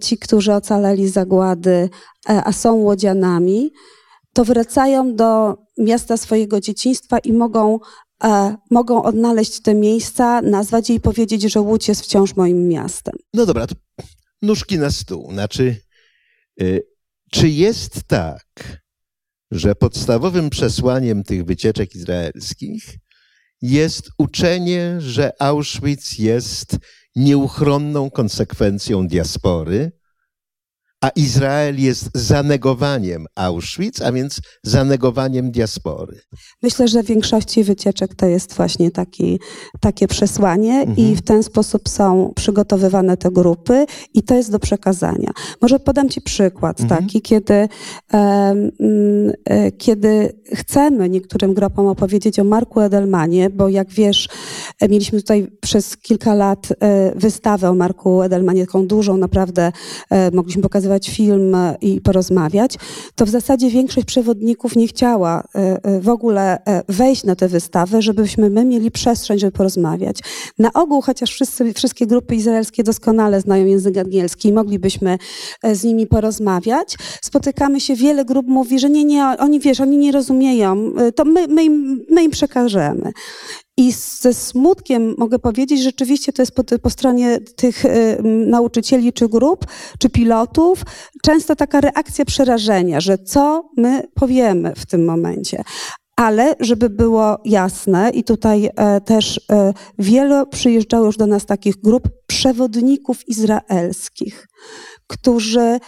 ci, 0.00 0.18
którzy 0.18 0.52
ocaleli 0.52 1.08
zagłady, 1.08 1.88
a 2.26 2.52
są 2.52 2.74
łodzianami, 2.74 3.72
to 4.32 4.44
wracają 4.44 5.16
do 5.16 5.56
miasta 5.78 6.16
swojego 6.16 6.60
dzieciństwa 6.60 7.18
i 7.18 7.32
mogą 7.32 7.78
e, 8.24 8.56
mogą 8.70 9.02
odnaleźć 9.02 9.60
te 9.60 9.74
miejsca, 9.74 10.42
nazwać 10.42 10.90
je 10.90 10.96
i 10.96 11.00
powiedzieć, 11.00 11.42
że 11.42 11.60
Łódź 11.60 11.88
jest 11.88 12.02
wciąż 12.02 12.36
moim 12.36 12.68
miastem. 12.68 13.14
No 13.34 13.46
dobra, 13.46 13.66
to 13.66 13.74
nóżki 14.42 14.78
na 14.78 14.90
stół. 14.90 15.32
Znaczy, 15.32 15.76
y, 16.62 16.82
czy 17.30 17.48
jest 17.48 18.02
tak, 18.06 18.44
że 19.50 19.74
podstawowym 19.74 20.50
przesłaniem 20.50 21.24
tych 21.24 21.44
wycieczek 21.44 21.94
izraelskich 21.94 22.98
jest 23.62 24.10
uczenie, 24.18 24.96
że 24.98 25.32
Auschwitz 25.42 26.18
jest 26.18 26.76
nieuchronną 27.16 28.10
konsekwencją 28.10 29.06
diaspory, 29.06 29.92
a 31.00 31.08
Izrael 31.08 31.80
jest 31.80 32.10
zanegowaniem 32.14 33.26
Auschwitz, 33.36 34.02
a 34.02 34.12
więc 34.12 34.40
zanegowaniem 34.64 35.50
diaspory. 35.50 36.20
Myślę, 36.62 36.88
że 36.88 37.02
w 37.02 37.06
większości 37.06 37.64
wycieczek 37.64 38.14
to 38.14 38.26
jest 38.26 38.54
właśnie 38.54 38.90
taki, 38.90 39.40
takie 39.80 40.08
przesłanie 40.08 40.74
mhm. 40.74 40.96
i 40.96 41.16
w 41.16 41.22
ten 41.22 41.42
sposób 41.42 41.88
są 41.88 42.32
przygotowywane 42.36 43.16
te 43.16 43.30
grupy 43.30 43.86
i 44.14 44.22
to 44.22 44.34
jest 44.34 44.50
do 44.50 44.58
przekazania. 44.58 45.30
Może 45.62 45.78
podam 45.78 46.08
Ci 46.08 46.20
przykład 46.20 46.80
mhm. 46.80 47.00
taki, 47.00 47.22
kiedy, 47.22 47.68
e, 48.12 48.54
kiedy 49.78 50.40
chcemy 50.54 51.08
niektórym 51.08 51.54
grupom 51.54 51.86
opowiedzieć 51.86 52.38
o 52.38 52.44
Marku 52.44 52.80
Edelmanie, 52.80 53.50
bo 53.50 53.68
jak 53.68 53.90
wiesz, 53.90 54.28
e, 54.80 54.88
mieliśmy 54.88 55.20
tutaj 55.20 55.48
przez 55.60 55.96
kilka 55.96 56.34
lat 56.34 56.68
e, 56.80 57.12
wystawę 57.16 57.70
o 57.70 57.74
Marku 57.74 58.22
Edelmanie, 58.22 58.66
taką 58.66 58.86
dużą, 58.86 59.16
naprawdę 59.16 59.72
mogliśmy 60.32 60.62
pokazywać 60.62 60.87
pokazywać 60.88 61.10
film 61.10 61.56
i 61.80 62.00
porozmawiać, 62.00 62.74
to 63.14 63.26
w 63.26 63.28
zasadzie 63.28 63.70
większość 63.70 64.06
przewodników 64.06 64.76
nie 64.76 64.88
chciała 64.88 65.44
e, 65.54 65.84
e, 65.84 66.00
w 66.00 66.08
ogóle 66.08 66.64
e, 66.64 66.82
wejść 66.88 67.24
na 67.24 67.36
tę 67.36 67.48
wystawę, 67.48 68.02
żebyśmy 68.02 68.50
my 68.50 68.64
mieli 68.64 68.90
przestrzeń, 68.90 69.38
żeby 69.38 69.52
porozmawiać. 69.52 70.18
Na 70.58 70.72
ogół, 70.72 71.00
chociaż 71.00 71.30
wszyscy, 71.30 71.74
wszystkie 71.74 72.06
grupy 72.06 72.34
izraelskie 72.34 72.82
doskonale 72.82 73.40
znają 73.40 73.66
język 73.66 73.96
angielski 73.96 74.48
i 74.48 74.52
moglibyśmy 74.52 75.18
z 75.72 75.84
nimi 75.84 76.06
porozmawiać, 76.06 76.96
spotykamy 77.22 77.80
się, 77.80 77.94
wiele 77.94 78.24
grup 78.24 78.46
mówi, 78.46 78.78
że 78.78 78.90
nie, 78.90 79.04
nie, 79.04 79.24
oni 79.38 79.60
wiesz, 79.60 79.80
oni 79.80 79.96
nie 79.96 80.12
rozumieją, 80.12 80.92
to 81.14 81.24
my, 81.24 81.48
my, 81.48 81.64
im, 81.64 82.04
my 82.10 82.22
im 82.22 82.30
przekażemy. 82.30 83.12
I 83.78 83.92
ze 83.92 84.34
smutkiem 84.34 85.14
mogę 85.18 85.38
powiedzieć, 85.38 85.78
że 85.78 85.84
rzeczywiście 85.84 86.32
to 86.32 86.42
jest 86.42 86.52
po, 86.52 86.64
po 86.82 86.90
stronie 86.90 87.40
tych 87.40 87.84
y, 87.84 88.18
nauczycieli 88.46 89.12
czy 89.12 89.28
grup, 89.28 89.66
czy 89.98 90.10
pilotów, 90.10 90.82
często 91.22 91.56
taka 91.56 91.80
reakcja 91.80 92.24
przerażenia, 92.24 93.00
że 93.00 93.18
co 93.18 93.70
my 93.76 94.02
powiemy 94.14 94.72
w 94.76 94.86
tym 94.86 95.04
momencie. 95.04 95.62
Ale 96.16 96.54
żeby 96.60 96.90
było 96.90 97.38
jasne, 97.44 98.10
i 98.10 98.24
tutaj 98.24 98.70
e, 98.76 99.00
też 99.00 99.40
e, 99.52 99.72
wiele 99.98 100.46
przyjeżdżało 100.46 101.06
już 101.06 101.16
do 101.16 101.26
nas 101.26 101.46
takich 101.46 101.76
grup 101.76 102.08
przewodników 102.26 103.28
izraelskich, 103.28 104.46
którzy 105.06 105.78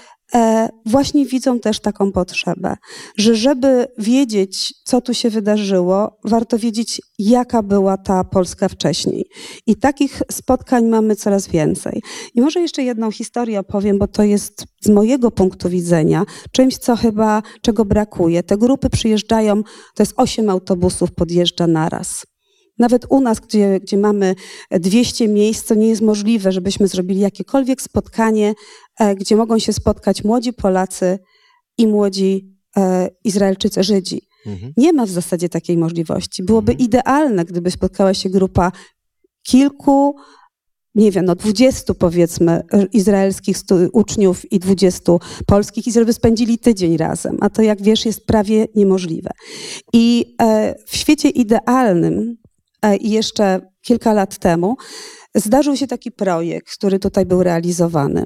właśnie 0.87 1.27
widzą 1.27 1.61
też 1.61 1.81
taką 1.81 2.13
potrzebę, 2.13 2.77
że 3.17 3.35
żeby 3.35 3.87
wiedzieć, 3.99 4.75
co 4.85 5.01
tu 5.01 5.15
się 5.15 5.31
wydarzyło, 5.31 6.19
warto 6.25 6.59
wiedzieć, 6.59 7.01
jaka 7.19 7.63
była 7.63 7.97
ta 7.97 8.25
Polska 8.25 8.69
wcześniej. 8.69 9.25
I 9.67 9.77
takich 9.77 10.23
spotkań 10.33 10.87
mamy 10.87 11.17
coraz 11.17 11.49
więcej. 11.49 12.03
I 12.35 12.41
może 12.41 12.61
jeszcze 12.61 12.83
jedną 12.83 13.11
historię 13.11 13.61
opowiem, 13.61 13.99
bo 13.99 14.09
to 14.09 14.23
jest 14.23 14.65
z 14.81 14.89
mojego 14.89 15.31
punktu 15.31 15.69
widzenia 15.69 16.25
czymś, 16.53 16.79
co 16.79 16.97
chyba, 16.97 17.43
czego 17.63 17.85
brakuje. 17.85 18.43
Te 18.43 18.57
grupy 18.57 18.91
przyjeżdżają, 18.91 19.63
to 19.95 20.03
jest 20.03 20.15
osiem 20.17 20.51
autobusów 20.51 21.13
podjeżdża 21.13 21.67
naraz. 21.67 22.30
Nawet 22.81 23.07
u 23.09 23.21
nas, 23.21 23.41
gdzie, 23.41 23.81
gdzie 23.81 23.97
mamy 23.97 24.35
200 24.71 25.29
miejsc, 25.29 25.67
to 25.67 25.75
nie 25.75 25.89
jest 25.89 26.03
możliwe, 26.03 26.53
żebyśmy 26.53 26.89
zrobili 26.89 27.21
jakiekolwiek 27.21 27.83
spotkanie, 27.83 28.55
e, 29.01 29.15
gdzie 29.15 29.37
mogą 29.37 29.59
się 29.59 29.73
spotkać 29.73 30.25
młodzi 30.25 30.53
Polacy 30.53 31.19
i 31.79 31.87
młodzi 31.87 32.57
e, 32.77 33.09
Izraelczycy, 33.25 33.83
Żydzi. 33.83 34.23
Mhm. 34.47 34.73
Nie 34.77 34.93
ma 34.93 35.07
w 35.07 35.11
zasadzie 35.11 35.49
takiej 35.49 35.77
możliwości. 35.77 36.43
Byłoby 36.43 36.73
mhm. 36.73 36.87
idealne, 36.89 37.45
gdyby 37.45 37.71
spotkała 37.71 38.15
się 38.15 38.31
grupa 38.31 38.73
kilku, 39.43 40.17
nie 40.95 41.11
wiem, 41.11 41.25
no 41.25 41.35
dwudziestu 41.35 41.95
powiedzmy 41.95 42.63
izraelskich 42.93 43.57
uczniów 43.93 44.53
i 44.53 44.59
dwudziestu 44.59 45.21
polskich 45.47 45.87
i 45.87 45.93
żeby 45.93 46.13
spędzili 46.13 46.59
tydzień 46.59 46.97
razem. 46.97 47.39
A 47.41 47.51
to 47.51 47.63
jak 47.63 47.83
wiesz 47.83 48.07
jest 48.07 48.27
prawie 48.27 48.67
niemożliwe. 48.75 49.31
I 49.93 50.35
e, 50.43 50.75
w 50.87 50.97
świecie 50.97 51.29
idealnym 51.29 52.37
I 53.01 53.11
jeszcze 53.11 53.61
kilka 53.83 54.13
lat 54.13 54.39
temu 54.39 54.77
zdarzył 55.35 55.77
się 55.77 55.87
taki 55.87 56.13
projekt, 56.13 56.71
który 56.77 56.99
tutaj 56.99 57.27
był 57.27 57.43
realizowany. 57.43 58.25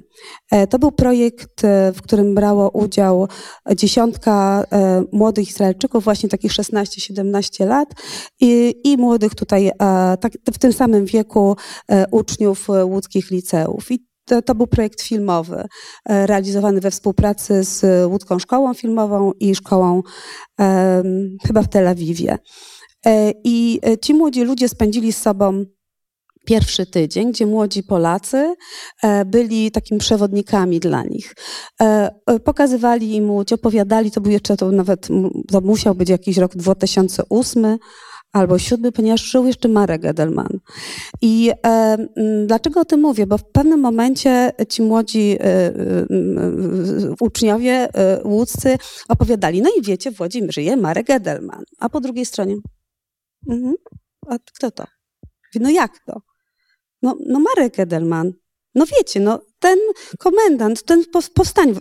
E, 0.51 0.67
to 0.67 0.79
był 0.79 0.93
projekt, 0.93 1.65
e, 1.65 1.93
w 1.93 2.03
którym 2.03 2.35
brało 2.35 2.71
udział 2.71 3.29
dziesiątka 3.77 4.65
młodych 5.13 5.49
Izraelczyków, 5.49 6.05
właśnie 6.05 6.29
takich 6.29 6.53
16-17 6.53 7.67
lat 7.67 7.89
i, 8.41 8.75
i 8.85 8.97
młodych 8.97 9.35
tutaj 9.35 9.71
tak, 10.21 10.33
w 10.55 10.59
tym 10.59 10.73
samym 10.73 11.05
wieku 11.05 11.57
uczniów 12.11 12.69
łódzkich 12.85 13.31
liceów. 13.31 13.91
I 13.91 14.07
to, 14.25 14.43
to, 14.43 14.55
był 14.55 14.67
projekt 14.67 15.03
filmowy, 15.03 15.65
realizowany 16.09 16.81
we 16.81 16.91
współpracy 16.91 17.65
z 17.65 18.07
łódzką 18.11 18.39
szkołą 18.39 18.75
filmową 18.75 19.33
i 19.41 19.55
szkołą 19.55 20.03
chyba 21.47 21.63
w 21.63 21.69
Tel 21.69 21.89
Awiwie. 21.89 22.39
E, 23.07 23.33
I 23.45 23.81
e, 23.87 23.99
ci 23.99 24.15
młodzi 24.15 24.45
ludzie 24.45 24.69
spędzili 24.69 25.13
z 25.13 25.23
sobą 25.23 25.65
pierwszy 26.45 26.87
tydzień, 26.87 27.33
gdzie 27.33 27.47
młodzi 27.47 27.83
Polacy 27.83 28.55
e, 29.03 29.25
byli 29.25 29.71
takimi 29.71 30.01
przewodnikami 30.01 30.81
dla 30.81 31.03
nich. 31.03 31.35
E, 31.81 32.15
e, 32.27 32.41
pokazywali 32.41 33.15
im 33.15 33.31
łódź, 33.31 33.53
opowiadali, 33.53 34.11
to 34.11 34.21
był 34.21 34.33
jeszcze 34.33 34.57
to 34.57 34.71
nawet, 34.71 35.09
to 35.49 35.61
musiał 35.61 35.95
być 35.95 36.09
jakiś 36.09 36.37
rok 36.37 36.57
2008 36.57 37.79
albo 38.33 38.59
siódmy, 38.59 38.93
ponieważ 38.93 39.23
żył 39.23 39.47
jeszcze 39.47 39.69
Marek 39.69 40.05
Edelman. 40.05 40.59
I 41.23 41.51
e, 41.67 41.97
dlaczego 42.47 42.81
o 42.81 42.85
tym 42.85 43.01
mówię? 43.01 43.27
Bo 43.27 43.39
w 43.39 43.45
pewnym 43.45 43.81
momencie 43.81 44.53
ci 44.69 44.83
młodzi 44.83 45.37
e, 45.41 45.45
e, 45.45 45.73
uczniowie 47.21 47.89
łódzcy 48.25 48.77
opowiadali, 49.09 49.63
no 49.63 49.71
i 49.79 49.83
wiecie, 49.83 50.13
w 50.13 50.21
Łodzi 50.21 50.43
żyje 50.49 50.77
Marek 50.77 51.11
Edelman. 51.11 51.65
A 51.79 51.89
po 51.89 52.01
drugiej 52.01 52.27
stronie, 52.27 52.57
mhm. 53.49 53.75
a 54.27 54.39
kto 54.39 54.71
to? 54.71 54.85
No 55.61 55.71
jak 55.71 55.99
to? 56.07 56.21
No, 57.03 57.17
no 57.27 57.41
Marek 57.41 57.79
Edelman. 57.79 58.33
No 58.75 58.85
wiecie, 58.87 59.21
no 59.21 59.41
ten 59.59 59.79
komendant, 60.19 60.83
ten 60.83 61.05
powstań. 61.35 61.75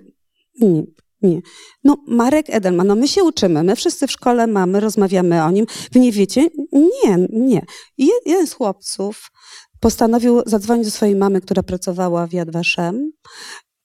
Nie, 0.61 0.83
nie. 1.21 1.41
No 1.83 1.97
Marek 2.07 2.49
Edelman, 2.49 2.87
no 2.87 2.95
my 2.95 3.07
się 3.07 3.23
uczymy, 3.23 3.63
my 3.63 3.75
wszyscy 3.75 4.07
w 4.07 4.11
szkole 4.11 4.47
mamy, 4.47 4.79
rozmawiamy 4.79 5.43
o 5.43 5.51
nim. 5.51 5.65
Wy 5.91 5.99
nie 5.99 6.11
wiecie? 6.11 6.47
Nie, 6.71 7.27
nie. 7.29 7.65
Jeden 7.97 8.47
z 8.47 8.53
chłopców 8.53 9.31
postanowił 9.79 10.41
zadzwonić 10.45 10.85
do 10.85 10.91
swojej 10.91 11.15
mamy, 11.15 11.41
która 11.41 11.63
pracowała 11.63 12.27
w 12.27 12.33
Yad 12.33 12.51
Vashem. 12.51 13.11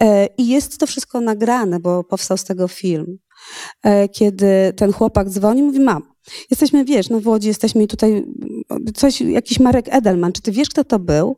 E, 0.02 0.26
I 0.26 0.48
jest 0.48 0.78
to 0.78 0.86
wszystko 0.86 1.20
nagrane, 1.20 1.80
bo 1.80 2.04
powstał 2.04 2.36
z 2.36 2.44
tego 2.44 2.68
film. 2.68 3.18
E, 3.82 4.08
kiedy 4.08 4.72
ten 4.76 4.92
chłopak 4.92 5.28
dzwoni, 5.28 5.62
mówi, 5.62 5.80
mam, 5.80 6.02
jesteśmy, 6.50 6.84
wiesz, 6.84 7.08
no 7.08 7.20
w 7.20 7.26
Łodzi 7.28 7.48
jesteśmy 7.48 7.82
i 7.82 7.86
tutaj 7.88 8.24
coś, 8.94 9.20
jakiś 9.20 9.60
Marek 9.60 9.86
Edelman, 9.88 10.32
czy 10.32 10.42
ty 10.42 10.52
wiesz, 10.52 10.68
kto 10.68 10.84
to 10.84 10.98
był? 10.98 11.36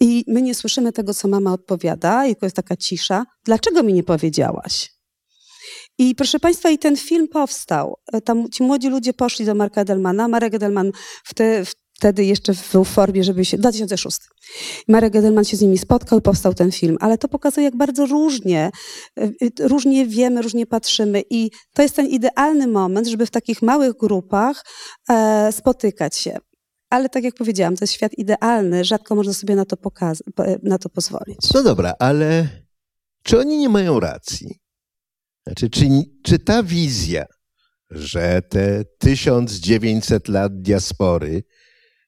I 0.00 0.24
my 0.28 0.42
nie 0.42 0.54
słyszymy 0.54 0.92
tego, 0.92 1.14
co 1.14 1.28
mama 1.28 1.52
odpowiada, 1.52 2.26
i 2.26 2.36
jest 2.42 2.56
taka 2.56 2.76
cisza. 2.76 3.24
Dlaczego 3.44 3.82
mi 3.82 3.92
nie 3.92 4.02
powiedziałaś? 4.02 4.98
I 5.98 6.14
proszę 6.14 6.40
Państwa, 6.40 6.70
i 6.70 6.78
ten 6.78 6.96
film 6.96 7.28
powstał. 7.28 7.96
E, 8.12 8.20
tam 8.20 8.50
ci 8.50 8.62
młodzi 8.62 8.88
ludzie 8.88 9.12
poszli 9.12 9.46
do 9.46 9.54
Marka 9.54 9.80
Edelmana. 9.80 10.28
Marek 10.28 10.54
Edelman 10.54 10.92
wtedy, 11.24 11.66
wtedy 11.98 12.24
jeszcze 12.24 12.54
w 12.54 12.84
formie, 12.84 13.24
żeby 13.24 13.44
się... 13.44 13.58
2006. 13.58 14.18
Marek 14.88 15.16
Edelman 15.16 15.44
się 15.44 15.56
z 15.56 15.60
nimi 15.60 15.78
spotkał 15.78 16.18
i 16.18 16.22
powstał 16.22 16.54
ten 16.54 16.72
film. 16.72 16.96
Ale 17.00 17.18
to 17.18 17.28
pokazuje, 17.28 17.64
jak 17.64 17.76
bardzo 17.76 18.06
różnie, 18.06 18.70
e, 19.20 19.30
różnie 19.60 20.06
wiemy, 20.06 20.42
różnie 20.42 20.66
patrzymy. 20.66 21.22
I 21.30 21.50
to 21.74 21.82
jest 21.82 21.96
ten 21.96 22.06
idealny 22.06 22.66
moment, 22.66 23.06
żeby 23.06 23.26
w 23.26 23.30
takich 23.30 23.62
małych 23.62 23.96
grupach 23.96 24.64
e, 25.08 25.52
spotykać 25.52 26.16
się. 26.16 26.38
Ale 26.90 27.08
tak 27.08 27.24
jak 27.24 27.34
powiedziałam, 27.34 27.76
to 27.76 27.84
jest 27.84 27.94
świat 27.94 28.12
idealny, 28.18 28.84
rzadko 28.84 29.14
można 29.14 29.32
sobie 29.32 29.56
na 29.56 29.64
to, 29.64 29.76
na 30.62 30.78
to 30.78 30.88
pozwolić. 30.88 31.38
No 31.54 31.62
dobra, 31.62 31.94
ale 31.98 32.48
czy 33.22 33.38
oni 33.38 33.58
nie 33.58 33.68
mają 33.68 34.00
racji? 34.00 34.58
Znaczy, 35.46 35.70
czy, 35.70 35.88
czy 36.24 36.38
ta 36.38 36.62
wizja, 36.62 37.24
że 37.90 38.42
te 38.42 38.84
1900 38.98 40.28
lat 40.28 40.62
diaspory 40.62 41.42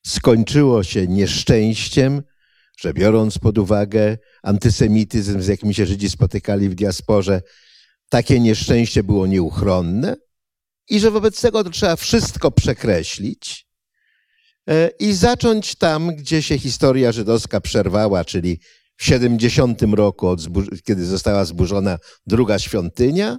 skończyło 0.07 0.83
się 0.83 1.07
nieszczęściem, 1.07 2.23
że 2.79 2.95
biorąc 2.95 3.39
pod 3.39 3.59
uwagę 3.59 4.19
antysemityzm, 4.43 5.41
z 5.41 5.47
jakim 5.47 5.73
się 5.73 5.87
Żydzi 5.87 6.11
spotykali 6.11 6.69
w 6.69 6.75
diasporze, 6.75 7.43
takie 8.09 8.41
nieszczęście 8.41 9.03
było 9.03 9.27
nieuchronne 9.27 10.17
i 10.89 11.01
że 11.01 11.11
wobec 11.11 11.41
tego 11.41 11.65
to 11.65 11.71
trzeba 11.71 11.97
wszystko 11.97 12.51
przekreślić 12.51 13.67
e, 14.69 14.89
i 14.89 15.13
zacząć 15.13 15.75
tam, 15.75 16.17
gdzie 16.17 16.43
się 16.43 16.59
historia 16.59 17.13
żydowska 17.13 17.61
przerwała, 17.61 18.25
czyli 18.25 18.61
w 18.97 19.05
70 19.05 19.83
roku, 19.83 20.37
kiedy 20.85 21.07
została 21.07 21.45
zburzona 21.45 21.99
druga 22.27 22.59
świątynia. 22.59 23.37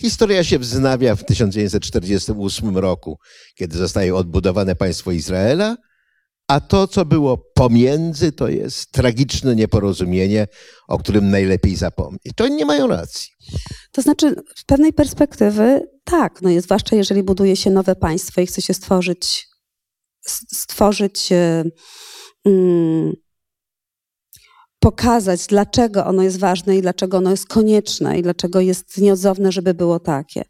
Historia 0.00 0.44
się 0.44 0.58
wznawia 0.58 1.16
w 1.16 1.24
1948 1.24 2.78
roku, 2.78 3.18
kiedy 3.54 3.78
zostaje 3.78 4.14
odbudowane 4.14 4.76
państwo 4.76 5.12
Izraela, 5.12 5.76
a 6.48 6.60
to, 6.60 6.88
co 6.88 7.04
było 7.04 7.38
pomiędzy, 7.38 8.32
to 8.32 8.48
jest 8.48 8.92
tragiczne 8.92 9.56
nieporozumienie, 9.56 10.46
o 10.88 10.98
którym 10.98 11.30
najlepiej 11.30 11.76
zapomnieć. 11.76 12.34
To 12.36 12.44
oni 12.44 12.56
nie 12.56 12.66
mają 12.66 12.86
racji. 12.86 13.30
To 13.92 14.02
znaczy, 14.02 14.34
z 14.56 14.64
pewnej 14.64 14.92
perspektywy 14.92 15.88
tak, 16.04 16.42
no 16.42 16.50
jest, 16.50 16.66
zwłaszcza 16.66 16.96
jeżeli 16.96 17.22
buduje 17.22 17.56
się 17.56 17.70
nowe 17.70 17.96
państwo 17.96 18.40
i 18.40 18.46
chce 18.46 18.62
się 18.62 18.74
stworzyć, 18.74 19.48
stworzyć. 20.52 21.30
Yy, 21.30 23.25
pokazać, 24.86 25.46
dlaczego 25.46 26.06
ono 26.06 26.22
jest 26.22 26.38
ważne 26.38 26.76
i 26.76 26.82
dlaczego 26.82 27.16
ono 27.16 27.30
jest 27.30 27.46
konieczne 27.46 28.18
i 28.18 28.22
dlaczego 28.22 28.60
jest 28.60 28.98
nieodzowne, 28.98 29.52
żeby 29.52 29.74
było 29.74 30.00
takie. 30.00 30.42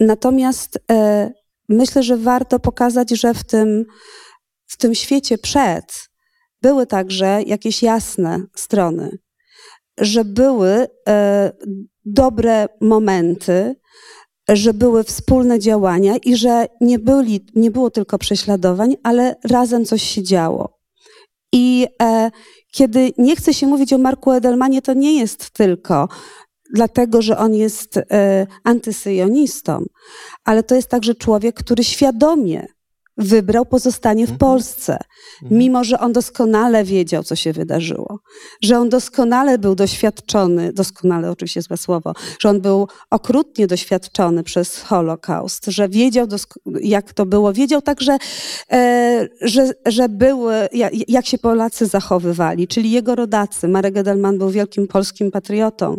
Natomiast 0.00 0.78
e, 0.90 1.30
myślę, 1.68 2.02
że 2.02 2.16
warto 2.16 2.58
pokazać, 2.58 3.10
że 3.10 3.34
w 3.34 3.44
tym, 3.44 3.84
w 4.66 4.76
tym 4.76 4.94
świecie 4.94 5.38
przed 5.38 5.84
były 6.62 6.86
także 6.86 7.42
jakieś 7.46 7.82
jasne 7.82 8.42
strony, 8.56 9.18
że 10.00 10.24
były 10.24 10.86
e, 11.08 11.52
dobre 12.04 12.66
momenty, 12.80 13.74
że 14.48 14.74
były 14.74 15.04
wspólne 15.04 15.58
działania 15.58 16.16
i 16.24 16.36
że 16.36 16.66
nie, 16.80 16.98
byli, 16.98 17.46
nie 17.54 17.70
było 17.70 17.90
tylko 17.90 18.18
prześladowań, 18.18 18.96
ale 19.02 19.36
razem 19.44 19.84
coś 19.84 20.02
się 20.02 20.22
działo. 20.22 20.78
I 21.52 21.86
e, 22.02 22.30
kiedy 22.72 23.12
nie 23.18 23.36
chce 23.36 23.54
się 23.54 23.66
mówić 23.66 23.92
o 23.92 23.98
Marku 23.98 24.32
Edelmanie, 24.32 24.82
to 24.82 24.94
nie 24.94 25.18
jest 25.18 25.50
tylko 25.50 26.08
dlatego, 26.74 27.22
że 27.22 27.38
on 27.38 27.54
jest 27.54 27.96
e, 27.96 28.46
antysyjonistą, 28.64 29.84
ale 30.44 30.62
to 30.62 30.74
jest 30.74 30.88
także 30.88 31.14
człowiek, 31.14 31.56
który 31.56 31.84
świadomie 31.84 32.66
wybrał 33.18 33.66
pozostanie 33.66 34.26
w 34.26 34.30
mhm. 34.30 34.38
Polsce, 34.38 34.98
mhm. 35.42 35.58
mimo 35.60 35.84
że 35.84 36.00
on 36.00 36.12
doskonale 36.12 36.84
wiedział, 36.84 37.24
co 37.24 37.36
się 37.36 37.52
wydarzyło, 37.52 38.18
że 38.62 38.78
on 38.78 38.88
doskonale 38.88 39.58
był 39.58 39.74
doświadczony, 39.74 40.72
doskonale 40.72 41.30
oczywiście 41.30 41.62
złe 41.62 41.76
słowo, 41.76 42.12
że 42.40 42.48
on 42.48 42.60
był 42.60 42.88
okrutnie 43.10 43.66
doświadczony 43.66 44.42
przez 44.42 44.78
Holokaust, 44.78 45.66
że 45.66 45.88
wiedział, 45.88 46.26
jak 46.80 47.12
to 47.12 47.26
było, 47.26 47.52
wiedział 47.52 47.82
także, 47.82 48.18
e, 48.72 49.28
że, 49.40 49.70
że 49.86 50.08
były, 50.08 50.54
jak 51.08 51.26
się 51.26 51.38
Polacy 51.38 51.86
zachowywali, 51.86 52.68
czyli 52.68 52.90
jego 52.90 53.14
rodacy. 53.14 53.68
Marek 53.68 53.96
Edelman 53.96 54.38
był 54.38 54.50
wielkim 54.50 54.88
polskim 54.88 55.30
patriotą, 55.30 55.96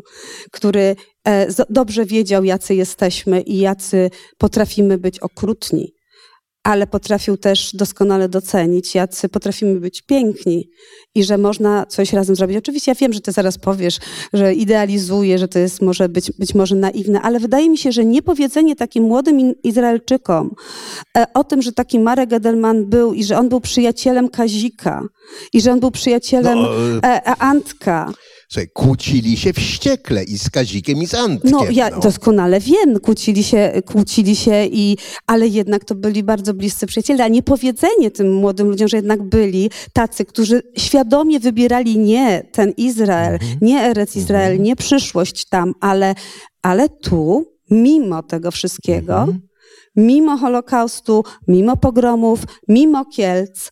który 0.51 0.95
e, 1.27 1.47
dobrze 1.69 2.05
wiedział, 2.05 2.43
jacy 2.43 2.75
jesteśmy 2.75 3.41
i 3.41 3.57
jacy 3.57 4.09
potrafimy 4.37 4.97
być 4.97 5.19
okrutni 5.19 5.98
ale 6.69 6.87
potrafił 6.87 7.37
też 7.37 7.75
doskonale 7.75 8.29
docenić, 8.29 8.95
jacy 8.95 9.29
potrafimy 9.29 9.79
być 9.79 10.01
piękni 10.01 10.69
i 11.15 11.23
że 11.23 11.37
można 11.37 11.85
coś 11.85 12.13
razem 12.13 12.35
zrobić. 12.35 12.57
Oczywiście 12.57 12.91
ja 12.91 12.95
wiem, 12.95 13.13
że 13.13 13.21
ty 13.21 13.31
zaraz 13.31 13.57
powiesz, 13.57 13.97
że 14.33 14.53
idealizuję, 14.53 15.37
że 15.37 15.47
to 15.47 15.59
jest 15.59 15.81
może 15.81 16.09
być, 16.09 16.31
być 16.31 16.55
może 16.55 16.75
naiwne, 16.75 17.21
ale 17.21 17.39
wydaje 17.39 17.69
mi 17.69 17.77
się, 17.77 17.91
że 17.91 18.05
niepowiedzenie 18.05 18.75
takim 18.75 19.03
młodym 19.03 19.53
Izraelczykom 19.63 20.55
e, 21.17 21.25
o 21.33 21.43
tym, 21.43 21.61
że 21.61 21.71
taki 21.71 21.99
Marek 21.99 22.33
Edelman 22.33 22.85
był 22.85 23.13
i 23.13 23.23
że 23.23 23.37
on 23.37 23.49
był 23.49 23.61
przyjacielem 23.61 24.29
Kazika 24.29 25.03
i 25.53 25.61
że 25.61 25.71
on 25.71 25.79
był 25.79 25.91
przyjacielem 25.91 26.59
no, 26.59 26.69
e, 27.03 27.27
e 27.27 27.35
Antka 27.35 28.13
Słuchaj, 28.51 28.69
kłócili 28.73 29.37
się 29.37 29.53
wściekle 29.53 30.23
i 30.23 30.37
z 30.37 30.49
Kazikiem, 30.49 31.01
i 31.01 31.07
z 31.07 31.13
Antkiem. 31.13 31.51
No, 31.51 31.65
ja 31.71 31.89
no. 31.89 31.99
doskonale 31.99 32.59
wiem, 32.59 32.99
kłócili 32.99 33.43
się, 33.43 33.81
kłócili 33.85 34.35
się, 34.35 34.65
i, 34.65 34.97
ale 35.27 35.47
jednak 35.47 35.85
to 35.85 35.95
byli 35.95 36.23
bardzo 36.23 36.53
bliscy 36.53 36.87
przyjaciele. 36.87 37.23
A 37.23 37.27
nie 37.27 37.43
powiedzenie 37.43 38.11
tym 38.11 38.33
młodym 38.33 38.67
ludziom, 38.67 38.87
że 38.87 38.97
jednak 38.97 39.23
byli 39.23 39.69
tacy, 39.93 40.25
którzy 40.25 40.61
świadomie 40.77 41.39
wybierali 41.39 41.99
nie 41.99 42.43
ten 42.51 42.73
Izrael, 42.77 43.33
mhm. 43.33 43.57
nie 43.61 43.81
Erec 43.81 44.15
Izrael, 44.15 44.51
mhm. 44.51 44.63
nie 44.63 44.75
przyszłość 44.75 45.45
tam, 45.45 45.73
ale, 45.79 46.15
ale 46.61 46.89
tu, 46.89 47.45
mimo 47.71 48.23
tego 48.23 48.51
wszystkiego, 48.51 49.17
mhm. 49.17 49.41
mimo 49.95 50.37
Holokaustu, 50.37 51.23
mimo 51.47 51.77
pogromów, 51.77 52.39
mimo 52.67 53.05
Kielc, 53.05 53.69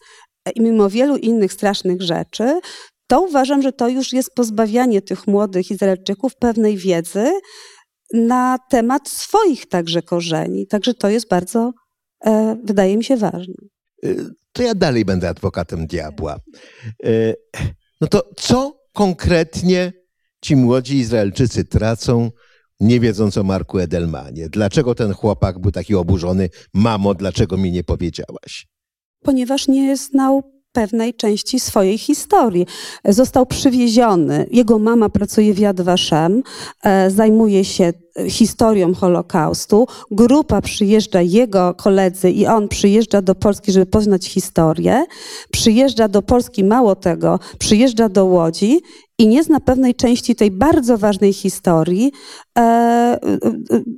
i 0.56 0.62
mimo 0.62 0.90
wielu 0.90 1.18
innych 1.18 1.54
strasznych 1.54 2.02
rzeczy, 2.02 2.60
to 3.08 3.22
uważam, 3.22 3.62
że 3.62 3.72
to 3.72 3.88
już 3.90 4.14
jest 4.14 4.34
pozbawianie 4.36 5.02
tych 5.02 5.28
młodych 5.28 5.72
Izraelczyków 5.72 6.36
pewnej 6.36 6.78
wiedzy 6.78 7.32
na 8.14 8.58
temat 8.70 9.10
swoich 9.10 9.66
także 9.66 10.02
korzeni. 10.02 10.68
Także 10.68 10.94
to 10.94 11.10
jest 11.10 11.30
bardzo, 11.30 11.74
e, 12.26 12.58
wydaje 12.64 12.98
mi 12.98 13.04
się, 13.04 13.18
ważne. 13.18 13.56
E, 14.04 14.10
to 14.52 14.64
ja 14.64 14.76
dalej 14.76 15.06
będę 15.06 15.30
adwokatem 15.30 15.88
diabła. 15.88 16.38
E, 17.04 17.34
no 18.02 18.08
to 18.08 18.30
co 18.38 18.80
konkretnie 18.94 19.94
ci 20.42 20.56
młodzi 20.56 20.98
Izraelczycy 20.98 21.66
tracą, 21.66 22.32
nie 22.80 23.00
wiedząc 23.00 23.38
o 23.38 23.44
Marku 23.44 23.80
Edelmanie? 23.80 24.50
Dlaczego 24.50 24.96
ten 24.96 25.14
chłopak 25.14 25.60
był 25.60 25.72
taki 25.72 25.96
oburzony? 25.96 26.50
Mamo, 26.74 27.14
dlaczego 27.14 27.58
mi 27.58 27.72
nie 27.72 27.84
powiedziałaś? 27.84 28.68
Ponieważ 29.24 29.68
nie 29.68 29.98
znał 29.98 30.57
pewnej 30.78 31.14
części 31.14 31.60
swojej 31.60 31.98
historii. 31.98 32.66
Został 33.06 33.46
przywieziony, 33.46 34.46
jego 34.52 34.80
mama 34.80 35.10
pracuje 35.10 35.54
w 35.54 35.60
Yad 35.60 35.82
Vashem, 35.82 36.44
e, 36.84 37.12
zajmuje 37.12 37.66
się 37.66 37.94
historią 38.30 38.94
Holokaustu. 38.94 39.88
Grupa 40.12 40.62
przyjeżdża, 40.62 41.22
jego 41.22 41.74
koledzy 41.74 42.32
i 42.32 42.46
on 42.46 42.68
przyjeżdża 42.68 43.22
do 43.22 43.36
Polski, 43.36 43.72
żeby 43.72 43.86
poznać 43.86 44.26
historię. 44.26 45.06
Przyjeżdża 45.52 46.08
do 46.08 46.22
Polski, 46.22 46.64
mało 46.64 46.96
tego, 46.96 47.40
przyjeżdża 47.60 48.10
do 48.10 48.26
Łodzi 48.26 48.82
i 49.20 49.28
nie 49.28 49.44
zna 49.44 49.60
pewnej 49.60 49.96
części 49.96 50.36
tej 50.36 50.52
bardzo 50.52 50.98
ważnej 50.98 51.34
historii, 51.34 52.12
e, 52.58 52.62
e, 52.62 53.20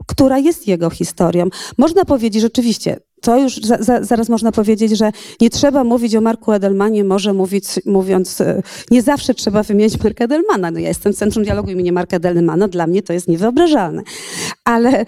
która 0.07 0.37
jest 0.37 0.67
jego 0.67 0.89
historią. 0.89 1.47
Można 1.77 2.05
powiedzieć 2.05 2.41
rzeczywiście, 2.41 2.97
to 3.21 3.37
już 3.39 3.57
za, 3.57 3.77
za, 3.77 4.03
zaraz 4.03 4.29
można 4.29 4.51
powiedzieć, 4.51 4.97
że 4.97 5.11
nie 5.41 5.49
trzeba 5.49 5.83
mówić 5.83 6.15
o 6.15 6.21
Marku 6.21 6.51
Edelmanie, 6.51 7.03
może 7.03 7.33
mówić, 7.33 7.65
mówiąc, 7.85 8.41
e, 8.41 8.61
nie 8.91 9.01
zawsze 9.01 9.33
trzeba 9.33 9.63
wymienić 9.63 10.03
Marka 10.03 10.23
Edelmana. 10.23 10.71
No 10.71 10.79
ja 10.79 10.87
jestem 10.87 11.13
w 11.13 11.15
Centrum 11.15 11.43
Dialogu 11.43 11.69
imienia 11.69 11.91
Marka 11.91 12.17
Edelmana, 12.17 12.67
dla 12.67 12.87
mnie 12.87 13.01
to 13.01 13.13
jest 13.13 13.27
niewyobrażalne. 13.27 14.01
Ale 14.65 15.05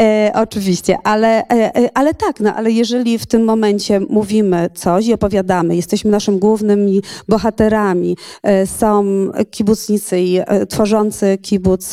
e, 0.00 0.32
oczywiście, 0.34 0.96
ale, 1.04 1.48
e, 1.48 1.76
e, 1.76 1.88
ale 1.94 2.14
tak, 2.14 2.40
no 2.40 2.54
ale 2.54 2.70
jeżeli 2.70 3.18
w 3.18 3.26
tym 3.26 3.44
momencie 3.44 4.00
mówimy 4.00 4.70
coś 4.74 5.06
i 5.06 5.14
opowiadamy, 5.14 5.76
jesteśmy 5.76 6.10
naszymi 6.10 6.38
głównymi 6.38 7.02
bohaterami, 7.28 8.16
e, 8.42 8.66
są 8.66 9.04
kibucnicy 9.50 10.20
i 10.20 10.38
e, 10.38 10.66
tworzący 10.66 11.38
kibuc 11.42 11.92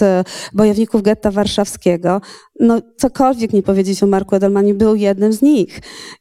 bojowników 0.54 1.02
getta 1.02 1.32
warszawskiego, 1.32 2.22
no 2.60 2.82
cokolwiek 2.98 3.54
nie 3.54 3.64
powiedzieć 3.64 4.04
o 4.04 4.08
Marku 4.08 4.36
Edelmanie, 4.36 4.74
był 4.74 4.96
jednym 4.96 5.34
z 5.34 5.42
nich. 5.42 5.57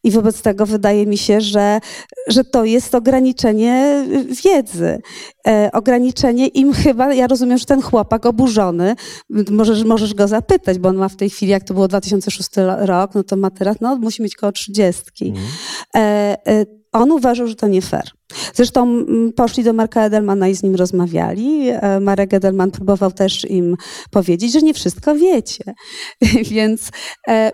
I 0.04 0.10
wobec 0.10 0.42
tego 0.42 0.66
wydaje 0.66 1.06
mi 1.06 1.18
się, 1.18 1.40
że, 1.40 1.80
że 2.28 2.44
to 2.44 2.64
jest 2.64 2.94
ograniczenie 2.94 4.04
wiedzy. 4.44 5.00
E, 5.46 5.70
ograniczenie 5.72 6.46
im 6.46 6.72
chyba, 6.72 7.14
ja 7.14 7.26
rozumiem, 7.26 7.58
że 7.58 7.64
ten 7.64 7.82
chłopak 7.82 8.26
oburzony, 8.26 8.96
możesz, 9.50 9.84
możesz 9.84 10.14
go 10.14 10.28
zapytać, 10.28 10.78
bo 10.78 10.88
on 10.88 10.96
ma 10.96 11.08
w 11.08 11.16
tej 11.16 11.30
chwili, 11.30 11.52
jak 11.52 11.64
to 11.64 11.74
było 11.74 11.88
2006 11.88 12.50
rok, 12.78 13.14
no 13.14 13.24
to 13.24 13.36
ma 13.36 13.50
teraz, 13.50 13.76
no 13.80 13.96
musi 13.96 14.22
mieć 14.22 14.36
koło 14.36 14.52
30. 14.52 15.02
Mm. 15.20 15.42
E, 15.96 16.36
e, 16.48 16.66
on 16.92 17.12
uważał, 17.12 17.46
że 17.46 17.54
to 17.54 17.68
nie 17.68 17.82
fair. 17.82 18.10
Zresztą 18.54 18.82
mm, 18.82 19.32
poszli 19.32 19.64
do 19.64 19.72
Marka 19.72 20.02
Edelmana 20.02 20.48
i 20.48 20.54
z 20.54 20.62
nim 20.62 20.74
rozmawiali. 20.74 21.68
E, 21.68 22.00
Marek 22.00 22.34
Edelman 22.34 22.70
próbował 22.70 23.12
też 23.12 23.50
im 23.50 23.76
powiedzieć, 24.10 24.52
że 24.52 24.60
nie 24.60 24.74
wszystko 24.74 25.14
wiecie. 25.14 25.64
Więc 26.50 26.90
e, 27.28 27.52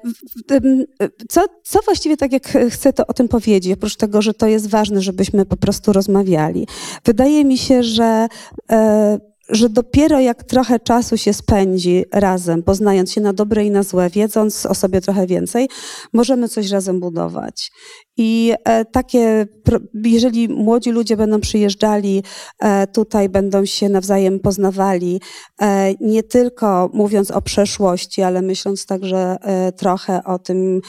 co, 1.29 1.41
co 1.65 1.81
właściwie 1.85 2.17
tak 2.17 2.33
jak 2.33 2.49
chcę 2.71 2.93
to 2.93 3.07
o 3.07 3.13
tym 3.13 3.29
powiedzieć, 3.29 3.73
oprócz 3.73 3.97
tego, 3.97 4.23
że 4.23 4.35
to 4.35 4.47
jest 4.47 4.69
ważne, 4.69 5.01
żebyśmy 5.01 5.47
po 5.47 5.57
prostu 5.57 5.93
rozmawiali. 5.93 6.67
Wydaje 7.05 7.45
mi 7.45 7.59
się, 7.59 7.82
że 7.85 8.29
e, 8.71 9.32
że 9.53 9.69
dopiero 9.69 10.21
jak 10.21 10.45
trochę 10.45 10.81
czasu 10.81 11.17
się 11.17 11.33
spędzi 11.33 12.05
razem, 12.13 12.63
poznając 12.63 13.13
się 13.13 13.21
na 13.21 13.33
dobre 13.33 13.65
i 13.65 13.71
na 13.71 13.83
złe, 13.83 14.11
wiedząc 14.11 14.67
o 14.67 14.75
sobie 14.75 15.01
trochę 15.01 15.27
więcej, 15.27 15.69
możemy 16.13 16.49
coś 16.49 16.71
razem 16.71 17.01
budować. 17.01 17.71
I 18.17 18.53
e, 18.65 18.85
takie, 18.85 19.47
jeżeli 19.95 20.49
młodzi 20.49 20.91
ludzie 20.91 21.17
będą 21.17 21.41
przyjeżdżali 21.41 22.23
e, 22.59 22.87
tutaj, 22.87 23.29
będą 23.29 23.65
się 23.65 23.89
nawzajem 23.89 24.41
poznawali, 24.41 25.21
e, 25.63 25.95
nie 26.01 26.23
tylko 26.23 26.91
mówiąc 26.93 27.31
o 27.31 27.43
przeszłości, 27.43 28.23
ale 28.23 28.43
myśląc 28.43 28.87
także 28.87 29.37
trochę 29.77 30.25
o 30.25 30.39
tym, 30.39 30.81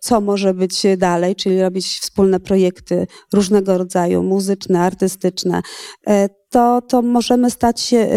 co 0.00 0.20
może 0.20 0.54
być 0.54 0.82
dalej, 0.98 1.36
czyli 1.36 1.62
robić 1.62 1.86
wspólne 1.86 2.40
projekty 2.40 3.06
różnego 3.32 3.78
rodzaju, 3.78 4.22
muzyczne, 4.22 4.80
artystyczne, 4.80 5.62
to, 6.50 6.82
to 6.88 7.02
możemy 7.02 7.50
stać 7.50 7.80
się, 7.80 8.08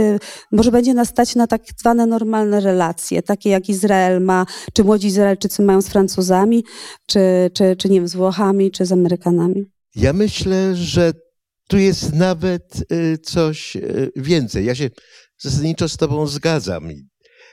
może 0.51 0.71
będzie 0.71 0.93
nas 0.93 1.09
stać 1.09 1.35
na 1.35 1.47
tak 1.47 1.61
zwane 1.77 2.05
normalne 2.05 2.59
relacje, 2.59 3.21
takie 3.21 3.49
jak 3.49 3.69
Izrael 3.69 4.21
ma, 4.21 4.45
czy 4.73 4.83
młodzi 4.83 5.07
Izraelczycy 5.07 5.61
mają 5.61 5.81
z 5.81 5.87
Francuzami, 5.87 6.63
czy, 7.05 7.19
czy, 7.53 7.75
czy 7.75 7.89
nie 7.89 7.99
wiem, 7.99 8.07
z 8.07 8.15
Włochami, 8.15 8.71
czy 8.71 8.85
z 8.85 8.91
Amerykanami? 8.91 9.65
Ja 9.95 10.13
myślę, 10.13 10.75
że 10.75 11.13
tu 11.67 11.77
jest 11.77 12.13
nawet 12.13 12.91
y, 12.91 13.17
coś 13.17 13.75
y, 13.75 14.11
więcej. 14.15 14.65
Ja 14.65 14.75
się 14.75 14.89
zasadniczo 15.37 15.89
z 15.89 15.97
Tobą 15.97 16.27
zgadzam. 16.27 16.89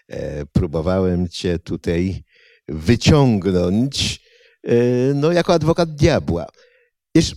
E, 0.08 0.46
próbowałem 0.46 1.28
Cię 1.28 1.58
tutaj 1.58 2.24
wyciągnąć, 2.68 4.20
y, 4.68 5.12
no, 5.14 5.32
jako 5.32 5.52
adwokat 5.52 5.94
diabła. 5.94 6.46
Wiesz, 7.14 7.34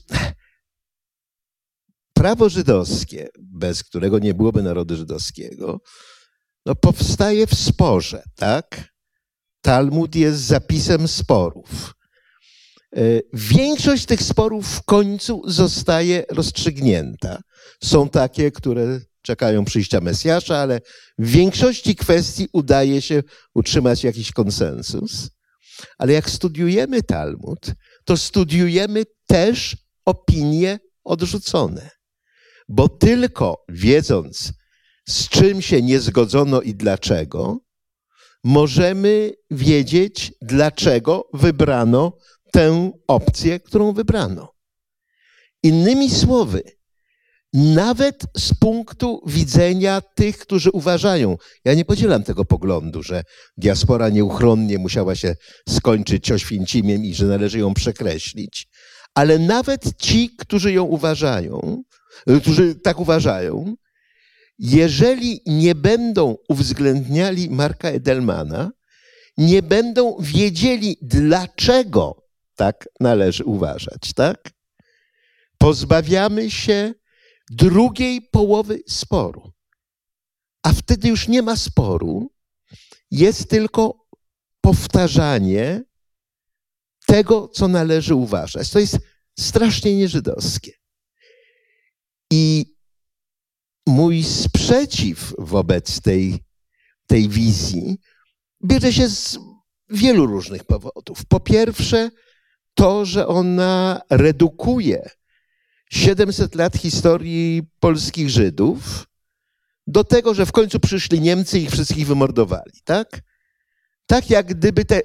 prawo 2.13 2.49
żydowskie, 2.49 3.27
bez 3.39 3.83
którego 3.83 4.19
nie 4.19 4.33
byłoby 4.33 4.63
narodu 4.63 4.95
żydowskiego, 4.95 5.79
no, 6.65 6.75
powstaje 6.75 7.47
w 7.47 7.55
sporze, 7.55 8.23
tak? 8.35 8.93
Talmud 9.61 10.15
jest 10.15 10.41
zapisem 10.41 11.07
sporów. 11.07 11.93
E, 12.95 13.01
większość 13.33 14.05
tych 14.05 14.23
sporów 14.23 14.67
w 14.67 14.83
końcu 14.83 15.41
zostaje 15.45 16.23
rozstrzygnięta. 16.29 17.41
Są 17.83 18.09
takie, 18.09 18.51
które 18.51 18.99
czekają 19.21 19.65
przyjścia 19.65 20.01
Mesjasza, 20.01 20.57
ale 20.57 20.81
w 21.17 21.27
większości 21.27 21.95
kwestii 21.95 22.47
udaje 22.53 23.01
się 23.01 23.23
utrzymać 23.53 24.03
jakiś 24.03 24.31
konsensus. 24.31 25.29
Ale 25.97 26.13
jak 26.13 26.29
studiujemy 26.29 27.03
Talmud, 27.03 27.59
to 28.05 28.17
studiujemy 28.17 29.03
też 29.27 29.77
opinie 30.05 30.79
odrzucone. 31.03 31.89
Bo 32.69 32.89
tylko 32.89 33.65
wiedząc, 33.69 34.53
z 35.09 35.29
czym 35.29 35.61
się 35.61 35.81
nie 35.81 35.99
zgodzono 35.99 36.61
i 36.61 36.75
dlaczego, 36.75 37.59
możemy 38.43 39.31
wiedzieć, 39.51 40.33
dlaczego 40.41 41.29
wybrano 41.33 42.17
tę 42.51 42.91
opcję, 43.07 43.59
którą 43.59 43.93
wybrano. 43.93 44.53
Innymi 45.63 46.09
słowy, 46.09 46.63
nawet 47.53 48.23
z 48.37 48.53
punktu 48.53 49.21
widzenia 49.25 50.01
tych, 50.01 50.37
którzy 50.37 50.71
uważają, 50.71 51.37
ja 51.65 51.73
nie 51.73 51.85
podzielam 51.85 52.23
tego 52.23 52.45
poglądu, 52.45 53.03
że 53.03 53.23
diaspora 53.57 54.09
nieuchronnie 54.09 54.77
musiała 54.77 55.15
się 55.15 55.35
skończyć 55.69 56.31
Oświęcimiem 56.31 57.05
i 57.05 57.13
że 57.13 57.25
należy 57.25 57.59
ją 57.59 57.73
przekreślić, 57.73 58.67
ale 59.15 59.39
nawet 59.39 59.97
ci, 59.97 60.35
którzy 60.37 60.71
ją 60.71 60.83
uważają, 60.83 61.83
którzy 62.41 62.75
tak 62.75 62.99
uważają, 62.99 63.75
jeżeli 64.59 65.41
nie 65.45 65.75
będą 65.75 66.35
uwzględniali 66.49 67.49
Marka 67.49 67.89
Edelmana, 67.89 68.71
nie 69.37 69.61
będą 69.61 70.17
wiedzieli, 70.19 70.97
dlaczego 71.01 72.23
tak 72.55 72.89
należy 72.99 73.43
uważać, 73.43 74.13
tak? 74.15 74.51
Pozbawiamy 75.57 76.51
się 76.51 76.93
drugiej 77.49 78.21
połowy 78.21 78.79
sporu. 78.87 79.51
A 80.63 80.73
wtedy 80.73 81.07
już 81.07 81.27
nie 81.27 81.41
ma 81.41 81.55
sporu, 81.55 82.31
jest 83.11 83.49
tylko 83.49 84.07
powtarzanie 84.61 85.83
tego, 87.07 87.47
co 87.47 87.67
należy 87.67 88.15
uważać. 88.15 88.69
To 88.69 88.79
jest 88.79 88.97
strasznie 89.39 89.95
nieżydowskie. 89.95 90.82
I 92.33 92.65
mój 93.87 94.23
sprzeciw 94.23 95.33
wobec 95.37 96.01
tej, 96.01 96.39
tej 97.07 97.29
wizji 97.29 97.97
bierze 98.65 98.93
się 98.93 99.09
z 99.09 99.39
wielu 99.89 100.25
różnych 100.25 100.63
powodów. 100.63 101.25
Po 101.25 101.39
pierwsze, 101.39 102.09
to, 102.73 103.05
że 103.05 103.27
ona 103.27 104.01
redukuje 104.09 105.09
700 105.91 106.55
lat 106.55 106.77
historii 106.77 107.63
polskich 107.79 108.29
Żydów 108.29 109.07
do 109.87 110.03
tego, 110.03 110.33
że 110.33 110.45
w 110.45 110.51
końcu 110.51 110.79
przyszli 110.79 111.21
Niemcy 111.21 111.59
i 111.59 111.63
ich 111.63 111.71
wszystkich 111.71 112.07
wymordowali, 112.07 112.81
tak? 112.83 113.21
Tak 114.05 114.29
jak 114.29 114.45
gdyby 114.45 114.85
te 114.85 115.01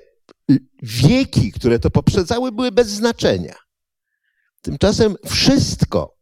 wieki, 0.82 1.52
które 1.52 1.78
to 1.78 1.90
poprzedzały, 1.90 2.52
były 2.52 2.72
bez 2.72 2.88
znaczenia. 2.88 3.54
Tymczasem 4.62 5.16
wszystko, 5.26 6.17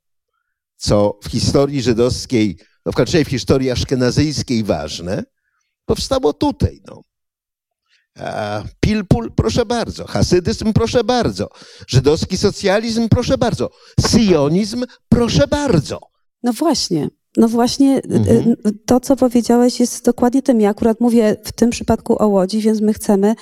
co 0.77 1.19
w 1.25 1.29
historii 1.29 1.83
żydowskiej, 1.83 2.59
no 2.87 2.93
w 2.93 3.25
w 3.25 3.29
historii 3.29 3.71
aszkenazyjskiej 3.71 4.65
ważne, 4.65 5.25
powstało 5.85 6.33
tutaj. 6.33 6.81
No. 6.87 7.03
Pilpul, 8.81 9.33
proszę 9.37 9.67
bardzo. 9.67 10.07
Hasydyzm, 10.07 10.73
proszę 10.73 11.05
bardzo. 11.05 11.49
Żydowski 11.89 12.39
socjalizm, 12.39 13.09
proszę 13.09 13.39
bardzo. 13.39 13.71
Sionizm, 14.09 14.85
proszę 15.09 15.47
bardzo. 15.47 16.01
No 16.43 16.53
właśnie. 16.53 17.09
No 17.37 17.49
właśnie, 17.49 18.01
mhm. 18.11 18.55
to 18.87 19.01
co 19.01 19.17
powiedziałeś 19.17 19.81
jest 19.81 20.05
dokładnie 20.05 20.43
tym. 20.43 20.61
Ja 20.61 20.71
akurat 20.71 21.01
mówię 21.01 21.37
w 21.45 21.53
tym 21.53 21.71
przypadku 21.71 22.23
o 22.23 22.29
Łodzi, 22.29 22.61
więc 22.61 22.81
my 22.81 22.93
chcemy, 22.93 23.35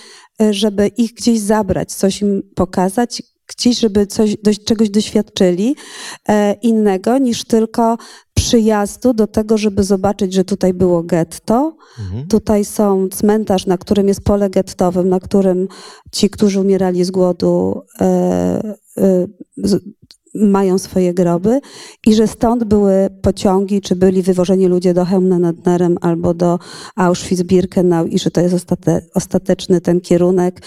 e, 0.42 0.52
żeby 0.52 0.86
ich 0.86 1.12
gdzieś 1.12 1.40
zabrać, 1.40 1.94
coś 1.94 2.22
im 2.22 2.42
pokazać, 2.54 3.22
gdzieś, 3.46 3.78
żeby 3.78 4.06
coś, 4.06 4.36
do, 4.36 4.50
czegoś 4.64 4.90
doświadczyli 4.90 5.76
e, 6.28 6.52
innego 6.52 7.18
niż 7.18 7.44
tylko 7.44 7.96
przyjazdu 8.34 9.14
do 9.14 9.26
tego, 9.26 9.58
żeby 9.58 9.84
zobaczyć, 9.84 10.32
że 10.32 10.44
tutaj 10.44 10.74
było 10.74 11.02
getto. 11.02 11.76
Mhm. 11.98 12.28
Tutaj 12.28 12.64
są 12.64 13.08
cmentarz, 13.08 13.66
na 13.66 13.78
którym 13.78 14.08
jest 14.08 14.24
pole 14.24 14.50
gettowym, 14.50 15.08
na 15.08 15.20
którym 15.20 15.68
ci, 16.12 16.30
którzy 16.30 16.60
umierali 16.60 17.04
z 17.04 17.10
głodu, 17.10 17.82
e, 18.00 18.04
e, 18.98 19.26
z, 19.56 19.82
mają 20.34 20.78
swoje 20.78 21.14
groby 21.14 21.60
i 22.06 22.14
że 22.14 22.26
stąd 22.26 22.64
były 22.64 23.08
pociągi, 23.22 23.80
czy 23.80 23.96
byli 23.96 24.22
wywożeni 24.22 24.66
ludzie 24.66 24.94
do 24.94 25.04
Chełmna 25.04 25.38
nad 25.38 25.66
Nerem 25.66 25.98
albo 26.00 26.34
do 26.34 26.58
Auschwitz-Birkenau 26.96 28.08
i 28.08 28.18
że 28.18 28.30
to 28.30 28.40
jest 28.40 28.54
ostate, 28.54 29.00
ostateczny 29.14 29.80
ten 29.80 30.00
kierunek 30.00 30.62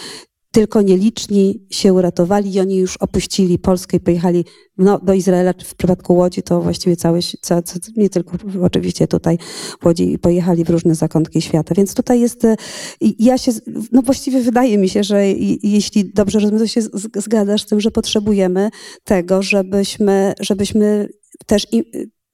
tylko 0.58 0.82
nieliczni 0.82 1.66
się 1.70 1.94
uratowali 1.94 2.54
i 2.54 2.60
oni 2.60 2.76
już 2.76 2.98
opuścili 2.98 3.60
Polskę 3.60 3.98
i 3.98 4.00
pojechali 4.00 4.46
no, 4.78 5.00
do 5.00 5.14
Izraela, 5.14 5.54
czy 5.54 5.66
w 5.66 5.76
przypadku 5.76 6.16
Łodzi 6.16 6.44
to 6.44 6.62
właściwie 6.62 6.96
całe, 6.96 7.20
całe, 7.42 7.62
nie 7.98 8.10
tylko 8.10 8.38
oczywiście 8.62 9.08
tutaj 9.08 9.38
Łodzi, 9.86 10.20
pojechali 10.20 10.64
w 10.64 10.70
różne 10.70 10.96
zakątki 10.96 11.42
świata. 11.42 11.76
Więc 11.76 11.94
tutaj 11.94 12.20
jest, 12.20 12.46
e, 12.46 12.56
ja 13.02 13.38
się, 13.38 13.52
no 13.92 14.02
właściwie 14.02 14.42
wydaje 14.42 14.78
mi 14.78 14.90
się, 14.90 15.04
że 15.04 15.28
jeśli 15.64 16.14
dobrze 16.14 16.40
rozumiem, 16.40 16.60
to 16.60 16.68
się 16.68 16.82
zgadzasz 17.16 17.62
z 17.62 17.66
tym, 17.66 17.82
że 17.82 17.92
potrzebujemy 17.92 18.70
tego, 19.04 19.42
żebyśmy, 19.42 20.34
żebyśmy 20.40 21.10
też 21.46 21.68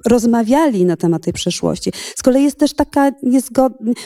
rozmawiali 0.05 0.85
na 0.85 0.97
temat 0.97 1.23
tej 1.23 1.33
przeszłości. 1.33 1.91
Z 2.15 2.23
kolei 2.23 2.43
jest 2.43 2.57
też 2.57 2.73
taka 2.73 3.11
niezgodność, 3.23 3.97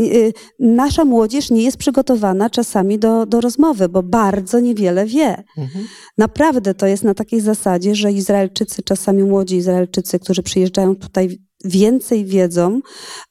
Y, 0.00 0.32
nasza 0.58 1.04
młodzież 1.04 1.50
nie 1.50 1.62
jest 1.62 1.76
przygotowana 1.76 2.50
czasami 2.50 2.98
do, 2.98 3.26
do 3.26 3.40
rozmowy, 3.40 3.88
bo 3.88 4.02
bardzo 4.02 4.60
niewiele 4.60 5.06
wie. 5.06 5.44
Mhm. 5.58 5.86
Naprawdę 6.18 6.74
to 6.74 6.86
jest 6.86 7.04
na 7.04 7.14
takiej 7.14 7.40
zasadzie, 7.40 7.94
że 7.94 8.12
Izraelczycy, 8.12 8.82
czasami 8.82 9.22
młodzi 9.22 9.56
Izraelczycy, 9.56 10.18
którzy 10.18 10.42
przyjeżdżają 10.42 10.96
tutaj 10.96 11.38
więcej 11.64 12.24
wiedzą 12.24 12.80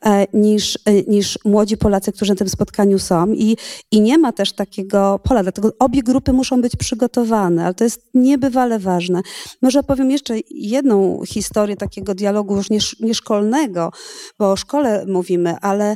e, 0.06 0.26
niż, 0.34 0.80
e, 0.86 0.94
niż 1.08 1.40
młodzi 1.46 1.78
Polacy, 1.78 2.12
którzy 2.12 2.32
na 2.32 2.36
tym 2.36 2.50
spotkaniu 2.50 3.00
są 3.00 3.34
I, 3.34 3.58
i 3.92 4.02
nie 4.02 4.18
ma 4.18 4.32
też 4.32 4.54
takiego 4.54 5.20
pola, 5.24 5.44
dlatego 5.44 5.72
obie 5.80 6.04
grupy 6.04 6.34
muszą 6.34 6.62
być 6.62 6.76
przygotowane, 6.76 7.66
ale 7.66 7.74
to 7.74 7.84
jest 7.84 8.02
niebywale 8.14 8.80
ważne. 8.80 9.22
Może 9.62 9.84
powiem 9.84 10.12
jeszcze 10.12 10.36
jedną 10.50 11.22
historię 11.28 11.76
takiego 11.76 12.16
dialogu 12.16 12.56
już 12.56 12.70
nie, 12.70 12.80
nie 13.00 13.14
szkolnego, 13.14 13.92
bo 14.40 14.52
o 14.52 14.56
szkole 14.56 15.06
mówimy, 15.08 15.56
ale 15.62 15.96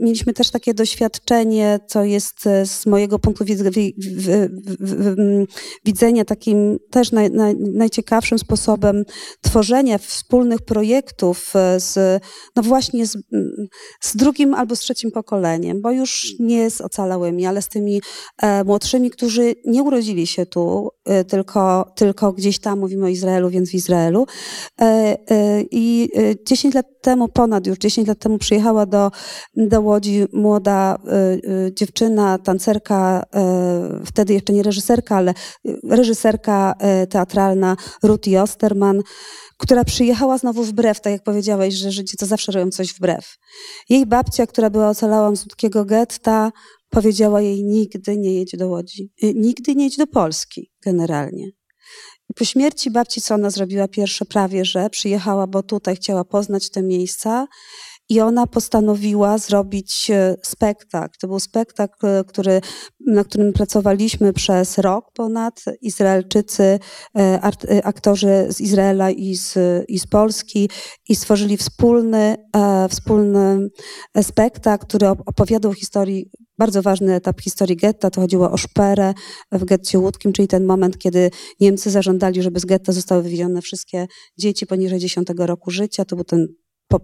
mieliśmy 0.00 0.32
też 0.32 0.50
takie 0.50 0.74
doświadczenie, 0.74 1.80
co 1.86 2.04
jest 2.04 2.46
e, 2.46 2.66
z 2.66 2.86
mojego 2.86 3.18
punktu 3.18 3.44
widzenia 5.84 6.24
takim 6.24 6.78
też 6.90 7.12
naj, 7.12 7.30
naj, 7.30 7.56
najciekawszym 7.56 8.38
sposobem 8.38 9.04
tworzenia 9.40 9.98
wspólnych 9.98 10.62
projektów 10.62 11.56
e, 11.56 11.80
z, 11.80 12.22
no 12.56 12.62
właśnie 12.62 13.06
z, 13.06 13.18
z 14.00 14.16
drugim 14.16 14.54
albo 14.54 14.76
z 14.76 14.80
trzecim 14.80 15.10
pokoleniem, 15.10 15.82
bo 15.82 15.90
już 15.90 16.34
nie 16.40 16.70
z 16.70 16.80
ocalałymi, 16.80 17.46
ale 17.46 17.62
z 17.62 17.68
tymi 17.68 18.00
e, 18.42 18.64
młodszymi, 18.64 19.10
którzy 19.10 19.54
nie 19.64 19.82
urodzili 19.82 20.26
się 20.26 20.46
tu, 20.46 20.88
tylko, 21.28 21.92
tylko 21.96 22.32
gdzieś 22.32 22.58
tam, 22.58 22.78
mówimy 22.78 23.04
o 23.04 23.08
Izraelu, 23.08 23.50
więc 23.50 23.70
w 23.70 23.74
Izraelu. 23.74 24.26
I 25.70 26.08
10 26.46 26.74
lat 26.74 26.86
temu, 27.00 27.28
ponad 27.28 27.66
już 27.66 27.78
10 27.78 28.08
lat 28.08 28.18
temu 28.18 28.38
przyjechała 28.38 28.86
do 28.86 29.10
do 29.66 29.80
Łodzi 29.80 30.26
młoda 30.32 30.98
y, 31.04 31.50
y, 31.50 31.72
dziewczyna, 31.74 32.38
tancerka, 32.38 33.22
y, 34.02 34.06
wtedy 34.06 34.34
jeszcze 34.34 34.52
nie 34.52 34.62
reżyserka, 34.62 35.16
ale 35.16 35.34
reżyserka 35.90 36.74
teatralna 37.08 37.76
Ruth 38.02 38.28
Osterman, 38.42 39.02
która 39.58 39.84
przyjechała 39.84 40.38
znowu 40.38 40.64
wbrew, 40.64 41.00
tak 41.00 41.12
jak 41.12 41.22
powiedziałeś, 41.22 41.74
że 41.74 41.92
Żydzi 41.92 42.16
to 42.16 42.26
zawsze 42.26 42.52
robią 42.52 42.70
coś 42.70 42.94
wbrew. 42.94 43.36
Jej 43.88 44.06
babcia, 44.06 44.46
która 44.46 44.70
była 44.70 44.88
ocalała 44.88 45.36
z 45.36 45.42
łódzkiego 45.42 45.84
getta, 45.84 46.52
powiedziała 46.90 47.40
jej 47.40 47.64
nigdy 47.64 48.18
nie 48.18 48.34
jedź 48.34 48.56
do 48.56 48.68
Łodzi, 48.68 49.12
nigdy 49.22 49.74
nie 49.74 49.84
jedź 49.84 49.96
do 49.96 50.06
Polski 50.06 50.70
generalnie. 50.84 51.50
Po 52.36 52.44
śmierci 52.44 52.90
babci, 52.90 53.20
co 53.20 53.34
ona 53.34 53.50
zrobiła 53.50 53.88
pierwsze 53.88 54.24
prawie, 54.24 54.64
że 54.64 54.90
przyjechała, 54.90 55.46
bo 55.46 55.62
tutaj 55.62 55.96
chciała 55.96 56.24
poznać 56.24 56.70
te 56.70 56.82
miejsca 56.82 57.46
i 58.08 58.20
ona 58.20 58.46
postanowiła 58.46 59.38
zrobić 59.38 60.10
e, 60.10 60.36
spektakl. 60.42 61.18
To 61.20 61.28
był 61.28 61.40
spektakl, 61.40 62.06
e, 62.06 62.24
który, 62.24 62.60
na 63.06 63.24
którym 63.24 63.52
pracowaliśmy 63.52 64.32
przez 64.32 64.78
rok 64.78 65.12
ponad. 65.14 65.64
Izraelczycy, 65.82 66.78
e, 67.18 67.40
aktorzy 67.84 68.46
z 68.48 68.60
Izraela 68.60 69.10
i 69.10 69.34
z, 69.34 69.54
i 69.88 69.98
z 69.98 70.06
Polski 70.06 70.70
i 71.08 71.16
stworzyli 71.16 71.56
wspólny, 71.56 72.36
wspólny 72.90 73.68
spektakl, 74.22 74.86
który 74.86 75.08
opowiadał 75.08 75.72
historii 75.72 76.30
bardzo 76.58 76.82
ważny 76.82 77.14
etap 77.14 77.40
historii 77.40 77.76
getta, 77.76 78.10
to 78.10 78.20
chodziło 78.20 78.50
o 78.50 78.56
szperę 78.56 79.14
w 79.52 79.64
getcie 79.64 79.98
łódzkim, 79.98 80.32
czyli 80.32 80.48
ten 80.48 80.64
moment, 80.64 80.98
kiedy 80.98 81.30
Niemcy 81.60 81.90
zażądali, 81.90 82.42
żeby 82.42 82.60
z 82.60 82.64
getta 82.64 82.92
zostały 82.92 83.22
wywiezione 83.22 83.62
wszystkie 83.62 84.06
dzieci 84.38 84.66
poniżej 84.66 84.98
10 84.98 85.28
roku 85.38 85.70
życia. 85.70 86.04
To 86.04 86.16
był 86.16 86.24
ten 86.24 86.48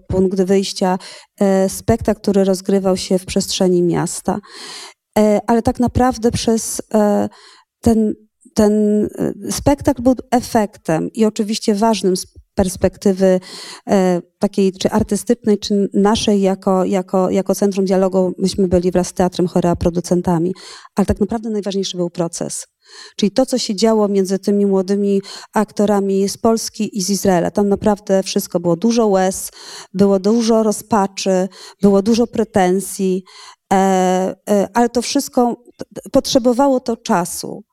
punkt 0.08 0.42
wyjścia, 0.42 0.98
e, 1.40 1.68
spektakl, 1.68 2.20
który 2.20 2.44
rozgrywał 2.44 2.96
się 2.96 3.18
w 3.18 3.26
przestrzeni 3.26 3.82
miasta. 3.82 4.38
E, 5.18 5.40
ale 5.46 5.62
tak 5.62 5.80
naprawdę 5.80 6.30
przez 6.30 6.82
e, 6.94 7.28
ten, 7.80 8.14
ten 8.54 8.72
spektakl 9.50 10.02
był 10.02 10.14
efektem 10.30 11.12
i 11.12 11.24
oczywiście 11.24 11.74
ważnym 11.74 12.16
z 12.16 12.26
perspektywy 12.54 13.40
takiej 14.38 14.72
czy 14.72 14.90
artystycznej, 14.90 15.58
czy 15.58 15.88
naszej 15.94 16.40
jako, 16.40 16.84
jako, 16.84 17.30
jako 17.30 17.54
Centrum 17.54 17.86
Dialogu, 17.86 18.34
myśmy 18.38 18.68
byli 18.68 18.90
wraz 18.90 19.06
z 19.06 19.12
Teatrem 19.12 19.48
Chorea 19.48 19.76
producentami, 19.76 20.52
ale 20.94 21.06
tak 21.06 21.20
naprawdę 21.20 21.50
najważniejszy 21.50 21.96
był 21.96 22.10
proces. 22.10 22.66
Czyli 23.16 23.30
to, 23.30 23.46
co 23.46 23.58
się 23.58 23.74
działo 23.74 24.08
między 24.08 24.38
tymi 24.38 24.66
młodymi 24.66 25.22
aktorami 25.52 26.28
z 26.28 26.38
Polski 26.38 26.98
i 26.98 27.02
z 27.02 27.10
Izraela. 27.10 27.50
Tam 27.50 27.68
naprawdę 27.68 28.22
wszystko 28.22 28.60
było 28.60 28.76
dużo 28.76 29.06
łez, 29.06 29.50
było 29.94 30.18
dużo 30.18 30.62
rozpaczy, 30.62 31.48
było 31.82 32.02
dużo 32.02 32.26
pretensji, 32.26 33.24
e, 33.72 33.76
e, 34.50 34.68
ale 34.74 34.88
to 34.88 35.02
wszystko 35.02 35.64
potrzebowało 36.12 36.80
to 36.80 36.96
czasu 36.96 37.64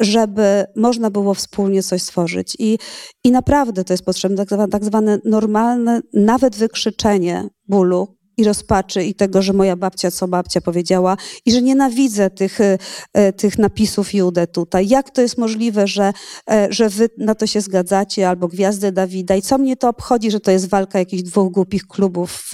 żeby 0.00 0.64
można 0.76 1.10
było 1.10 1.34
wspólnie 1.34 1.82
coś 1.82 2.02
stworzyć. 2.02 2.56
I, 2.58 2.78
i 3.24 3.30
naprawdę 3.30 3.84
to 3.84 3.92
jest 3.92 4.04
potrzebne, 4.04 4.36
tak 4.36 4.48
zwane, 4.48 4.68
tak 4.68 4.84
zwane 4.84 5.18
normalne, 5.24 6.00
nawet 6.14 6.56
wykrzyczenie 6.56 7.48
bólu, 7.68 8.16
i 8.36 8.44
rozpaczy 8.44 9.04
i 9.04 9.14
tego, 9.14 9.42
że 9.42 9.52
moja 9.52 9.76
babcia, 9.76 10.10
co 10.10 10.28
babcia 10.28 10.60
powiedziała 10.60 11.16
i 11.46 11.52
że 11.52 11.62
nienawidzę 11.62 12.30
tych, 12.30 12.60
e, 12.60 12.78
e, 13.12 13.32
tych 13.32 13.58
napisów 13.58 14.14
Judę 14.14 14.46
tutaj. 14.46 14.88
Jak 14.88 15.10
to 15.10 15.22
jest 15.22 15.38
możliwe, 15.38 15.86
że, 15.86 16.12
e, 16.50 16.68
że 16.70 16.88
wy 16.88 17.08
na 17.18 17.34
to 17.34 17.46
się 17.46 17.60
zgadzacie 17.60 18.28
albo 18.28 18.48
Gwiazdy 18.48 18.92
Dawida 18.92 19.36
i 19.36 19.42
co 19.42 19.58
mnie 19.58 19.76
to 19.76 19.88
obchodzi, 19.88 20.30
że 20.30 20.40
to 20.40 20.50
jest 20.50 20.68
walka 20.68 20.98
jakichś 20.98 21.22
dwóch 21.22 21.52
głupich 21.52 21.86
klubów 21.86 22.50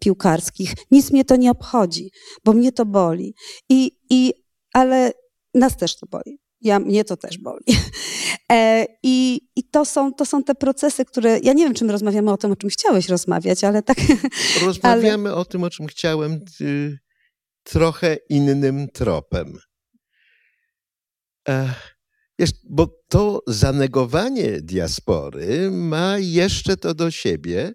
piłkarskich. 0.00 0.74
Nic 0.90 1.10
mnie 1.10 1.24
to 1.24 1.36
nie 1.36 1.50
obchodzi, 1.50 2.10
bo 2.44 2.52
mnie 2.52 2.72
to 2.72 2.86
boli. 2.86 3.34
I, 3.68 3.92
i, 4.10 4.34
ale 4.72 5.12
nas 5.54 5.76
też 5.76 5.96
to 5.96 6.06
boli. 6.06 6.49
Ja, 6.60 6.78
mnie 6.78 7.04
to 7.04 7.16
też 7.16 7.38
boli. 7.38 7.64
E, 8.52 8.86
I, 9.02 9.40
i 9.56 9.64
to, 9.64 9.84
są, 9.84 10.14
to 10.14 10.26
są 10.26 10.44
te 10.44 10.54
procesy, 10.54 11.04
które. 11.04 11.38
Ja 11.38 11.52
nie 11.52 11.64
wiem, 11.64 11.74
czy 11.74 11.84
my 11.84 11.92
rozmawiamy 11.92 12.32
o 12.32 12.36
tym, 12.36 12.52
o 12.52 12.56
czym 12.56 12.70
chciałeś 12.70 13.08
rozmawiać, 13.08 13.64
ale 13.64 13.82
tak. 13.82 13.96
Rozmawiamy 14.66 15.28
ale... 15.28 15.38
o 15.38 15.44
tym, 15.44 15.64
o 15.64 15.70
czym 15.70 15.86
chciałem, 15.86 16.40
y, 16.60 16.98
trochę 17.62 18.16
innym 18.28 18.88
tropem. 18.88 19.58
E, 21.48 21.74
wiesz, 22.38 22.50
bo 22.70 23.00
to 23.08 23.42
zanegowanie 23.46 24.60
diaspory 24.60 25.70
ma 25.70 26.18
jeszcze 26.18 26.76
to 26.76 26.94
do 26.94 27.10
siebie, 27.10 27.72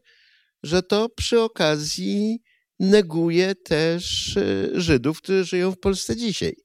że 0.64 0.84
to 0.84 1.10
przy 1.10 1.42
okazji 1.42 2.42
neguje 2.80 3.56
też 3.56 4.36
y, 4.38 4.72
Żydów, 4.74 5.22
którzy 5.22 5.46
żyją 5.46 5.72
w 5.72 5.80
Polsce 5.80 6.16
dzisiaj. 6.16 6.56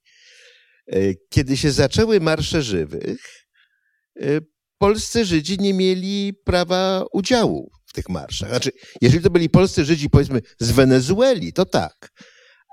E, 0.92 1.14
kiedy 1.28 1.56
się 1.56 1.70
zaczęły 1.70 2.20
marsze 2.20 2.62
żywych, 2.62 3.20
e, 4.20 4.40
polscy 4.78 5.24
Żydzi 5.24 5.58
nie 5.58 5.74
mieli 5.74 6.34
prawa 6.44 7.04
udziału 7.12 7.70
w 7.86 7.92
tych 7.92 8.08
marszach. 8.08 8.48
Znaczy, 8.48 8.70
jeżeli 9.00 9.24
to 9.24 9.30
byli 9.30 9.50
polscy 9.50 9.84
Żydzi, 9.84 10.10
powiedzmy, 10.10 10.40
z 10.58 10.70
Wenezueli, 10.70 11.52
to 11.52 11.66
tak. 11.66 12.12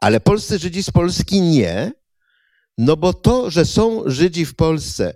Ale 0.01 0.19
polscy 0.19 0.59
Żydzi 0.59 0.83
z 0.83 0.91
Polski 0.91 1.41
nie, 1.41 1.91
no 2.77 2.97
bo 2.97 3.13
to, 3.13 3.49
że 3.51 3.65
są 3.65 4.03
Żydzi 4.05 4.45
w 4.45 4.55
Polsce 4.55 5.13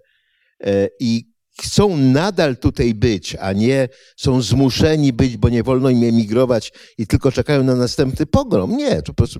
e, 0.64 0.88
i 1.00 1.32
chcą 1.62 1.98
nadal 1.98 2.58
tutaj 2.58 2.94
być, 2.94 3.36
a 3.36 3.54
nie 3.54 3.90
są 4.18 4.42
zmuszeni 4.42 5.14
być, 5.14 5.38
bo 5.38 5.50
nie 5.50 5.64
wolno 5.64 5.90
im 5.90 6.04
emigrować 6.04 6.72
i 6.98 7.08
tylko 7.08 7.32
czekają 7.32 7.64
na 7.64 7.76
następny 7.76 8.26
pogrom. 8.26 8.78
Nie, 8.78 8.96
to 8.96 9.14
po 9.14 9.14
prostu 9.14 9.40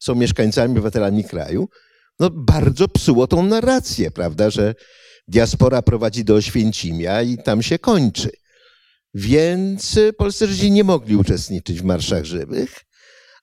są 0.00 0.14
mieszkańcami, 0.14 0.72
obywatelami 0.72 1.24
kraju 1.24 1.68
no 2.20 2.30
bardzo 2.30 2.88
psuło 2.88 3.26
tą 3.26 3.42
narrację, 3.42 4.10
prawda, 4.10 4.50
że 4.50 4.74
diaspora 5.28 5.82
prowadzi 5.82 6.24
do 6.24 6.34
Oświęcimia 6.34 7.22
i 7.22 7.38
tam 7.38 7.62
się 7.62 7.78
kończy. 7.78 8.30
Więc 9.14 9.98
polscy 10.18 10.46
Żydzi 10.46 10.70
nie 10.70 10.84
mogli 10.84 11.16
uczestniczyć 11.16 11.80
w 11.80 11.84
marszach 11.84 12.24
żywych, 12.24 12.80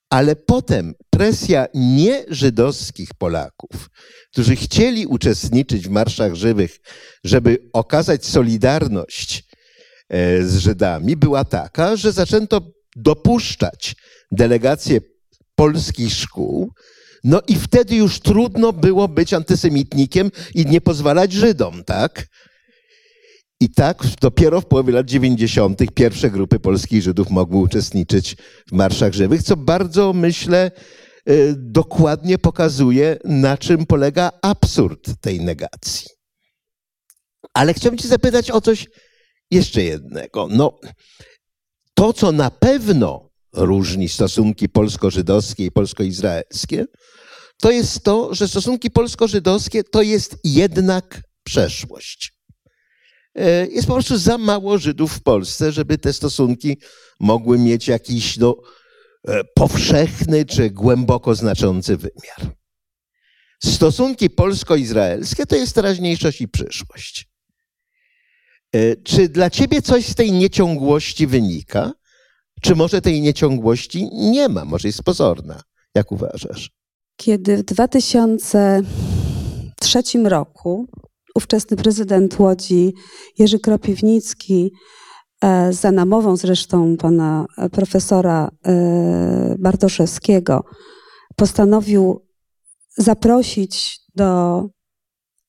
ale 0.10 0.36
potem 0.36 0.94
presja 1.10 1.68
nieżydowskich 1.74 3.10
Polaków, 3.14 3.90
którzy 4.32 4.56
chcieli 4.56 5.06
uczestniczyć 5.06 5.88
w 5.88 5.92
marszach 5.92 6.36
żywych, 6.36 6.80
żeby 7.24 7.58
okazać 7.74 8.26
solidarność 8.26 9.44
e, 10.10 10.44
z 10.44 10.58
Żydami, 10.58 11.16
była 11.16 11.46
taka, 11.46 11.96
że 11.96 12.12
zaczęto 12.12 12.62
dopuszczać 12.96 13.96
delegacje 14.32 15.00
polskich 15.56 16.14
szkół, 16.14 16.74
no 17.24 17.42
i 17.48 17.56
wtedy 17.56 17.96
już 17.96 18.20
trudno 18.20 18.74
było 18.74 19.08
być 19.08 19.34
antysemitnikiem 19.34 20.32
i 20.56 20.66
nie 20.66 20.82
pozwalać 20.82 21.34
Żydom, 21.34 21.84
tak? 21.84 22.28
I 23.62 23.70
tak 23.70 24.04
dopiero 24.22 24.62
w 24.62 24.66
połowie 24.66 24.94
lat 24.94 25.06
90. 25.06 25.80
pierwsze 25.96 26.32
grupy 26.32 26.60
polskich 26.60 27.02
Żydów 27.02 27.30
mogły 27.30 27.60
uczestniczyć 27.60 28.36
w 28.68 28.72
marszach 28.72 29.14
żywych, 29.14 29.44
co 29.44 29.58
bardzo 29.58 30.14
myślę 30.14 30.72
y, 31.30 31.56
dokładnie 31.58 32.38
pokazuje, 32.38 33.18
na 33.24 33.58
czym 33.58 33.86
polega 33.86 34.32
absurd 34.42 35.22
tej 35.22 35.42
negacji. 35.42 36.08
Ale 37.54 37.74
chciałbym 37.74 37.98
Cię 37.98 38.08
zapytać 38.08 38.52
o 38.52 38.62
coś 38.62 38.88
jeszcze 39.52 39.84
jednego. 39.84 40.48
No, 40.52 40.80
to, 41.94 42.14
co 42.14 42.32
na 42.32 42.52
pewno 42.52 43.29
różni 43.54 44.10
stosunki 44.10 44.70
polsko-żydowskie 44.70 45.66
i 45.66 45.72
polsko-izraelskie, 45.72 46.86
to 47.62 47.72
jest 47.72 48.04
to, 48.04 48.36
że 48.36 48.48
stosunki 48.48 48.92
polsko-żydowskie 48.92 49.84
to 49.84 50.02
jest 50.02 50.38
jednak 50.44 51.22
przeszłość. 51.44 52.34
E, 53.36 53.68
jest 53.68 53.88
po 53.88 53.94
prostu 53.94 54.18
za 54.18 54.38
mało 54.38 54.78
Żydów 54.78 55.14
w 55.14 55.24
Polsce, 55.24 55.72
żeby 55.72 55.98
te 55.98 56.14
stosunki 56.14 56.78
mogły 57.20 57.60
mieć 57.60 57.88
jakiś 57.88 58.38
no, 58.38 58.56
e, 59.28 59.44
powszechny 59.56 60.46
czy 60.46 60.70
głęboko 60.70 61.36
znaczący 61.36 61.98
wymiar. 61.98 62.56
Stosunki 63.64 64.30
polsko-izraelskie 64.30 65.46
to 65.46 65.56
jest 65.56 65.76
teraźniejszość 65.76 66.42
i 66.42 66.48
przyszłość. 66.48 67.30
E, 68.74 68.96
czy 68.96 69.30
dla 69.30 69.50
ciebie 69.50 69.82
coś 69.82 70.06
z 70.06 70.16
tej 70.16 70.32
nieciągłości 70.32 71.28
wynika? 71.28 71.92
Czy 72.62 72.76
może 72.76 73.02
tej 73.02 73.22
nieciągłości 73.22 74.10
nie 74.14 74.50
ma? 74.50 74.66
Może 74.66 74.88
jest 74.88 75.04
pozorna? 75.04 75.62
Jak 75.96 76.12
uważasz? 76.12 76.72
Kiedy 77.16 77.58
w 77.58 77.64
2003 77.64 80.04
roku 80.24 80.88
ówczesny 81.36 81.78
prezydent 81.78 82.40
Łodzi 82.40 82.94
Jerzy 83.38 83.60
Kropiwnicki 83.60 84.72
e, 85.42 85.74
za 85.74 85.92
namową 85.92 86.36
zresztą 86.36 86.98
pana 86.98 87.46
profesora 87.72 88.52
e, 88.66 89.56
Bartoszewskiego 89.60 90.64
postanowił 91.36 92.26
zaprosić 92.98 94.00
do, 94.16 94.64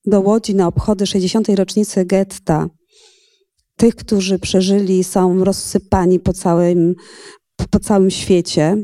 do 0.07 0.21
Łodzi 0.21 0.55
na 0.55 0.67
obchody 0.67 1.07
60. 1.07 1.49
rocznicy 1.49 2.05
getta 2.05 2.69
tych, 3.81 3.97
którzy 3.97 4.39
przeżyli, 4.39 5.05
są 5.05 5.45
rozsypani 5.45 6.21
po 6.21 6.33
całym, 6.33 6.95
po 7.71 7.79
całym 7.79 8.11
świecie 8.11 8.77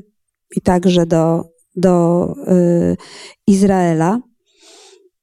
i 0.57 0.61
także 0.61 1.07
do, 1.07 1.45
do 1.77 2.35
y, 2.49 2.97
Izraela. 3.47 4.21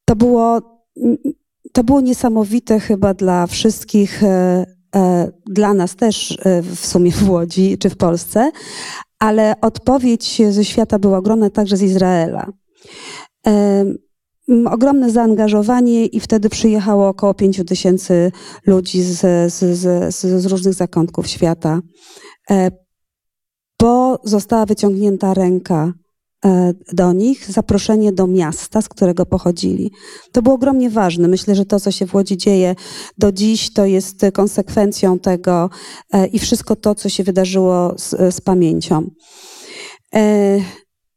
To 0.05 0.15
było, 0.15 0.61
to 1.71 1.83
było 1.83 2.01
niesamowite 2.01 2.79
chyba 2.79 3.13
dla 3.13 3.47
wszystkich, 3.47 4.23
y, 4.23 4.27
y, 4.27 5.31
dla 5.45 5.73
nas 5.73 5.95
też 5.95 6.31
y, 6.31 6.61
w 6.75 6.85
sumie 6.85 7.11
w 7.11 7.29
Łodzi 7.29 7.77
czy 7.77 7.89
w 7.89 7.97
Polsce, 7.97 8.51
ale 9.19 9.55
odpowiedź 9.61 10.41
ze 10.49 10.65
świata 10.65 10.99
była 10.99 11.17
ogromna 11.17 11.49
także 11.49 11.77
z 11.77 11.81
Izraela 11.81 12.47
ogromne 14.47 15.11
zaangażowanie 15.11 16.05
i 16.05 16.19
wtedy 16.19 16.49
przyjechało 16.49 17.07
około 17.07 17.33
5 17.33 17.61
tysięcy 17.67 18.31
ludzi 18.65 19.03
z, 19.03 19.19
z, 19.53 19.79
z, 19.79 20.15
z 20.41 20.45
różnych 20.45 20.73
zakątków 20.73 21.27
świata, 21.27 21.79
e, 22.49 22.71
bo 23.79 24.19
została 24.23 24.65
wyciągnięta 24.65 25.33
ręka 25.33 25.93
e, 26.45 26.73
do 26.93 27.13
nich, 27.13 27.51
zaproszenie 27.51 28.11
do 28.11 28.27
miasta, 28.27 28.81
z 28.81 28.89
którego 28.89 29.25
pochodzili. 29.25 29.91
To 30.31 30.41
było 30.41 30.55
ogromnie 30.55 30.89
ważne. 30.89 31.27
Myślę, 31.27 31.55
że 31.55 31.65
to, 31.65 31.79
co 31.79 31.91
się 31.91 32.07
w 32.07 32.15
Łodzi 32.15 32.37
dzieje 32.37 32.75
do 33.17 33.31
dziś, 33.31 33.73
to 33.73 33.85
jest 33.85 34.25
konsekwencją 34.33 35.19
tego 35.19 35.69
e, 36.13 36.27
i 36.27 36.39
wszystko 36.39 36.75
to, 36.75 36.95
co 36.95 37.09
się 37.09 37.23
wydarzyło 37.23 37.93
z, 37.97 38.35
z 38.35 38.41
pamięcią. 38.41 39.09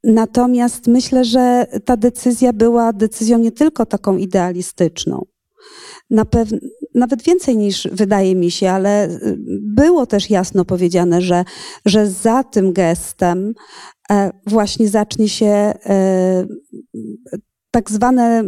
Natomiast 0.06 0.86
myślę, 0.86 1.24
że 1.24 1.66
ta 1.84 1.96
decyzja 1.96 2.52
była 2.52 2.92
decyzją 2.92 3.38
nie 3.38 3.52
tylko 3.52 3.86
taką 3.86 4.16
idealistyczną. 4.16 5.26
nawet 6.94 7.22
więcej 7.22 7.56
niż 7.56 7.88
wydaje 7.92 8.34
mi 8.34 8.50
się, 8.50 8.70
ale 8.70 9.08
y, 9.10 9.36
było 9.60 10.06
też 10.06 10.30
jasno 10.30 10.64
powiedziane, 10.64 11.22
że, 11.22 11.44
że 11.86 12.10
za 12.10 12.44
tym 12.44 12.72
gestem 12.72 13.54
e, 14.10 14.30
właśnie 14.46 14.88
zacznie 14.88 15.28
się 15.28 15.46
e, 15.46 16.46
tak 17.70 17.90
zwana 17.90 18.42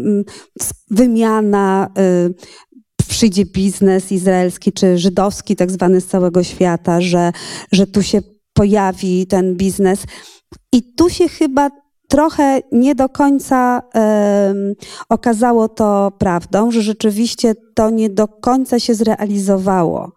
wymiana, 0.90 1.90
y, 1.98 2.34
przyjdzie 3.08 3.44
biznes 3.44 4.12
izraelski 4.12 4.72
czy 4.72 4.98
żydowski, 4.98 5.56
tak 5.56 5.70
zwany 5.70 6.00
z 6.00 6.06
całego 6.06 6.42
świata, 6.42 7.00
że, 7.00 7.32
że 7.72 7.86
tu 7.86 8.02
się 8.02 8.20
pojawi 8.52 9.26
ten 9.26 9.56
biznes. 9.56 10.04
I 10.72 10.94
tu 10.94 11.10
się 11.10 11.28
chyba 11.28 11.70
trochę 12.08 12.60
nie 12.72 12.94
do 12.94 13.08
końca 13.08 13.82
um, 13.94 14.74
okazało 15.08 15.68
to 15.68 16.12
prawdą, 16.18 16.70
że 16.70 16.82
rzeczywiście 16.82 17.54
to 17.74 17.90
nie 17.90 18.10
do 18.10 18.28
końca 18.28 18.80
się 18.80 18.94
zrealizowało. 18.94 20.12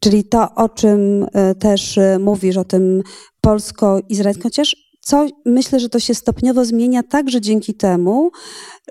Czyli 0.00 0.24
to, 0.24 0.54
o 0.54 0.68
czym 0.68 1.26
e, 1.32 1.54
też 1.54 1.98
e, 1.98 2.18
mówisz, 2.18 2.56
o 2.56 2.64
tym 2.64 3.02
polsko-izraelskim, 3.40 4.42
chociaż 4.42 4.76
co, 5.00 5.26
myślę, 5.46 5.80
że 5.80 5.88
to 5.88 6.00
się 6.00 6.14
stopniowo 6.14 6.64
zmienia 6.64 7.02
także 7.02 7.40
dzięki 7.40 7.74
temu, 7.74 8.30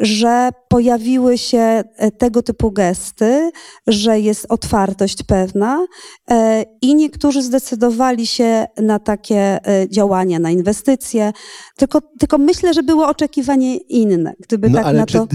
że 0.02 0.50
pojawiły 0.70 1.38
się 1.38 1.60
e, 1.60 2.12
tego 2.12 2.44
typu 2.44 2.72
gesty, 2.72 3.52
że 3.88 4.20
jest 4.20 4.46
otwartość 4.50 5.24
pewna 5.24 5.88
e, 6.32 6.66
i 6.82 6.96
niektórzy 6.96 7.42
zdecydowali 7.42 8.28
się 8.28 8.66
na 8.78 9.00
takie 9.00 9.68
e, 9.68 9.90
działania, 9.90 10.40
na 10.40 10.52
inwestycje. 10.52 11.32
Tylko, 11.78 12.02
tylko 12.20 12.38
myślę, 12.38 12.74
że 12.74 12.84
było 12.84 13.08
oczekiwanie 13.08 13.78
inne. 13.78 14.34
Gdyby 14.40 14.70
no, 14.70 14.78
tak 14.78 14.86
ale 14.86 15.00
na 15.00 15.06
czy, 15.06 15.18
to... 15.18 15.28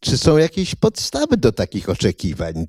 czy 0.00 0.18
są 0.18 0.36
jakieś 0.36 0.74
podstawy 0.74 1.36
do 1.36 1.52
takich 1.52 1.88
oczekiwań? 1.88 2.66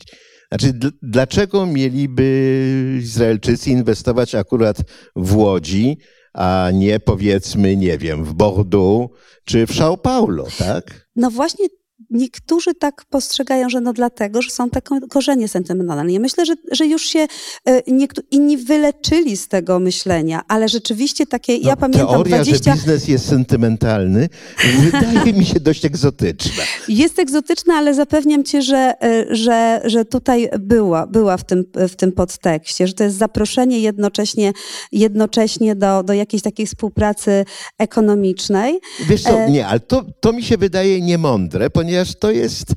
Znaczy, 0.52 0.80
dlaczego 1.02 1.66
mieliby 1.66 3.00
Izraelczycy 3.02 3.70
inwestować 3.70 4.36
akurat 4.36 4.78
w 5.16 5.36
Łodzi, 5.36 5.98
a 6.38 6.72
nie 6.74 7.00
powiedzmy, 7.00 7.78
nie 7.78 7.98
wiem, 7.98 8.26
w 8.26 8.34
Bordeaux 8.34 9.16
czy 9.46 9.68
w 9.68 9.72
São 9.72 9.98
Paulo, 9.98 10.46
tak? 10.58 11.08
No 11.16 11.32
właśnie 11.32 11.68
niektórzy 12.10 12.74
tak 12.74 13.06
postrzegają, 13.10 13.70
że 13.70 13.82
no 13.82 13.94
dlatego, 13.94 14.42
że 14.42 14.50
są 14.52 14.70
te 14.70 14.82
korzenie 15.10 15.48
sentymentalne. 15.48 16.14
Ja 16.14 16.20
myślę, 16.20 16.46
że, 16.46 16.54
że 16.72 16.86
już 16.86 17.02
się 17.02 17.28
e, 17.66 17.80
inni 18.32 18.58
wyleczyli 18.58 19.38
z 19.38 19.48
tego 19.48 19.80
myślenia, 19.80 20.42
ale 20.48 20.70
rzeczywiście 20.70 21.26
takie, 21.26 21.54
no, 21.54 21.70
ja 21.70 21.76
pamiętam 21.76 22.08
teoria, 22.08 22.36
20... 22.36 22.72
że 22.72 22.78
biznes 22.78 23.08
jest 23.08 23.28
sentymentalny, 23.28 24.30
wydaje 24.80 25.34
mi 25.34 25.46
się 25.46 25.60
dość 25.60 25.86
egzotyczna. 25.86 26.64
Jest 26.88 27.20
egzotyczna, 27.20 27.74
ale 27.74 27.94
zapewniam 27.94 28.44
cię, 28.44 28.62
że, 28.62 28.94
e, 29.04 29.26
że, 29.36 29.82
że 29.86 30.06
tutaj 30.06 30.50
była, 30.60 31.08
była 31.08 31.38
w, 31.38 31.44
tym, 31.44 31.64
w 31.90 31.96
tym 31.96 32.12
podtekście, 32.12 32.88
że 32.88 32.94
to 32.94 33.04
jest 33.04 33.18
zaproszenie 33.18 33.80
jednocześnie, 33.80 34.54
jednocześnie 34.92 35.76
do, 35.76 36.04
do 36.04 36.14
jakiejś 36.14 36.44
takiej 36.44 36.68
współpracy 36.68 37.46
ekonomicznej. 37.78 38.80
Wiesz 39.08 39.24
co, 39.24 39.40
e, 39.40 39.52
nie, 39.52 39.68
ale 39.68 39.80
to, 39.80 40.06
to 40.20 40.34
mi 40.34 40.44
się 40.44 40.58
wydaje 40.58 41.02
niemądre, 41.02 41.70
ponieważ 41.70 41.97
ponieważ 41.98 42.16
to 42.16 42.32
jest 42.32 42.72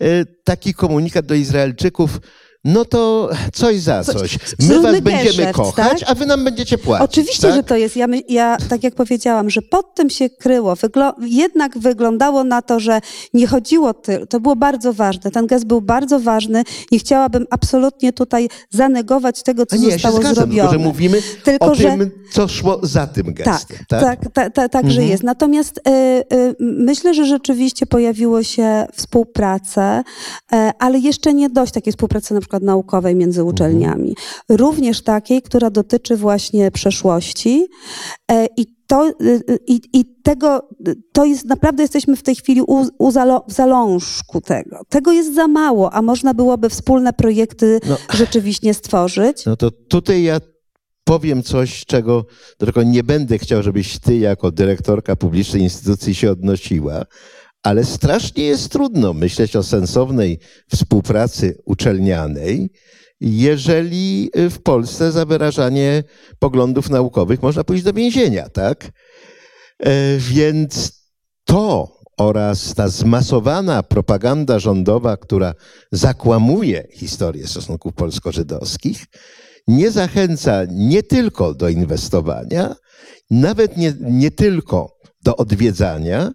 e, 0.00 0.24
taki 0.44 0.74
komunikat 0.74 1.26
do 1.26 1.34
Izraelczyków, 1.34 2.20
no 2.64 2.84
to 2.84 3.30
coś 3.52 3.80
za 3.80 4.04
Coś- 4.04 4.14
coś. 4.14 4.38
My 4.68 4.80
was 4.80 5.00
będziemy 5.00 5.24
geszeft, 5.24 5.52
kochać, 5.52 6.00
tak? 6.00 6.10
a 6.10 6.14
wy 6.14 6.26
nam 6.26 6.44
będziecie 6.44 6.78
płacić. 6.78 7.04
Oczywiście, 7.04 7.42
tak? 7.42 7.54
że 7.54 7.62
to 7.62 7.76
jest. 7.76 7.96
Ja, 7.96 8.06
ja, 8.28 8.56
tak 8.68 8.82
jak 8.84 8.94
powiedziałam, 8.94 9.50
że 9.50 9.62
pod 9.62 9.94
tym 9.94 10.10
się 10.10 10.30
kryło. 10.30 10.76
Wyglo 10.76 11.14
jednak 11.20 11.78
wyglądało 11.78 12.44
na 12.44 12.62
to, 12.62 12.80
że 12.80 13.00
nie 13.34 13.46
chodziło 13.46 13.94
tylko. 13.94 14.26
To 14.26 14.40
było 14.40 14.56
bardzo 14.56 14.92
ważne. 14.92 15.30
Ten 15.30 15.46
gest 15.46 15.64
był 15.66 15.80
bardzo 15.80 16.20
ważny. 16.20 16.62
Nie 16.92 16.98
chciałabym 16.98 17.46
absolutnie 17.50 18.12
tutaj 18.12 18.48
zanegować 18.70 19.42
tego, 19.42 19.66
co 19.66 19.76
nie, 19.76 19.84
ja 19.84 19.90
się 19.90 19.92
zostało 19.92 20.16
zgadzam, 20.16 20.34
zrobione. 20.34 20.68
tylko 20.68 20.82
że 20.82 20.88
mówimy 20.88 21.18
Tylko, 21.44 21.66
o 21.66 21.74
że- 21.74 21.82
tym, 21.82 22.10
co 22.32 22.48
szło 22.48 22.78
za 22.82 23.06
tym 23.06 23.26
Tak, 23.26 23.34
gestem. 23.34 23.76
tak, 23.88 24.00
tak, 24.02 24.32
tak, 24.32 24.54
tak, 24.54 24.72
tak 24.72 24.84
że 24.84 24.90
Mhm. 24.90 25.08
jest. 25.08 25.22
Natomiast 25.22 25.78
y, 25.78 25.90
y, 26.36 26.54
myślę, 26.60 27.14
że 27.14 27.26
rzeczywiście 27.26 27.86
pojawiło 27.86 28.42
się 28.42 28.86
współpracę, 28.94 30.02
e, 30.52 30.72
ale 30.78 30.98
jeszcze 30.98 31.34
nie 31.34 31.50
dość 31.50 31.72
takiej 31.72 31.92
współpracy 31.92 32.34
na 32.34 32.40
przykład 32.40 32.51
naukowej 32.60 33.14
między 33.14 33.44
uczelniami. 33.44 34.16
Również 34.48 35.02
takiej, 35.02 35.42
która 35.42 35.70
dotyczy 35.70 36.16
właśnie 36.16 36.70
przeszłości 36.70 37.66
e, 38.30 38.46
i 38.56 38.66
to, 38.86 39.08
y, 39.08 39.12
y, 39.50 39.58
i, 39.66 39.80
i 39.92 40.04
tego, 40.22 40.68
to 41.12 41.24
jest, 41.24 41.44
naprawdę 41.44 41.82
jesteśmy 41.82 42.16
w 42.16 42.22
tej 42.22 42.34
chwili 42.34 42.62
u, 42.62 42.86
u 42.98 43.10
zalo, 43.10 43.44
w 43.48 43.52
zalążku 43.52 44.40
tego. 44.40 44.80
Tego 44.88 45.12
jest 45.12 45.34
za 45.34 45.48
mało, 45.48 45.92
a 45.92 46.02
można 46.02 46.34
byłoby 46.34 46.68
wspólne 46.68 47.12
projekty 47.12 47.80
No. 47.88 47.96
rzeczywiście 48.12 48.74
stworzyć. 48.74 49.46
No 49.46 49.56
to 49.56 49.70
tutaj 49.70 50.22
ja 50.22 50.40
powiem 51.04 51.42
coś, 51.42 51.84
czego 51.84 52.24
tylko 52.58 52.82
nie 52.82 53.04
będę 53.04 53.38
chciał, 53.38 53.62
żebyś 53.62 53.98
ty 53.98 54.16
jako 54.16 54.50
dyrektorka 54.50 55.16
publicznej 55.16 55.62
instytucji 55.62 56.14
się 56.14 56.30
odnosiła, 56.30 57.04
ale 57.62 57.84
strasznie 57.84 58.44
jest 58.44 58.72
trudno 58.72 59.12
myśleć 59.12 59.56
o 59.56 59.62
sensownej 59.62 60.38
współpracy 60.70 61.58
uczelnianej, 61.64 62.70
jeżeli 63.20 64.30
w 64.50 64.58
Polsce 64.58 65.12
za 65.12 65.24
wyrażanie 65.24 66.04
poglądów 66.38 66.90
naukowych 66.90 67.42
można 67.42 67.64
pójść 67.64 67.84
do 67.84 67.92
więzienia, 67.92 68.48
tak? 68.48 68.90
E, 69.78 70.18
Więc 70.18 71.02
to 71.44 71.92
oraz 72.18 72.74
ta 72.74 72.88
zmasowana 72.88 73.82
propaganda 73.82 74.58
rządowa, 74.58 75.16
która 75.16 75.54
zakłamuje 75.92 76.84
historię 76.92 77.46
stosunków 77.46 77.94
polsko-żydowskich, 77.94 79.04
nie 79.68 79.90
zachęca 79.90 80.62
nie 80.70 81.02
tylko 81.02 81.54
do 81.54 81.68
inwestowania, 81.68 82.76
nawet 83.30 83.76
nie, 83.76 83.94
nie 84.00 84.30
tylko 84.30 84.96
do 85.22 85.36
odwiedzania, 85.36 86.32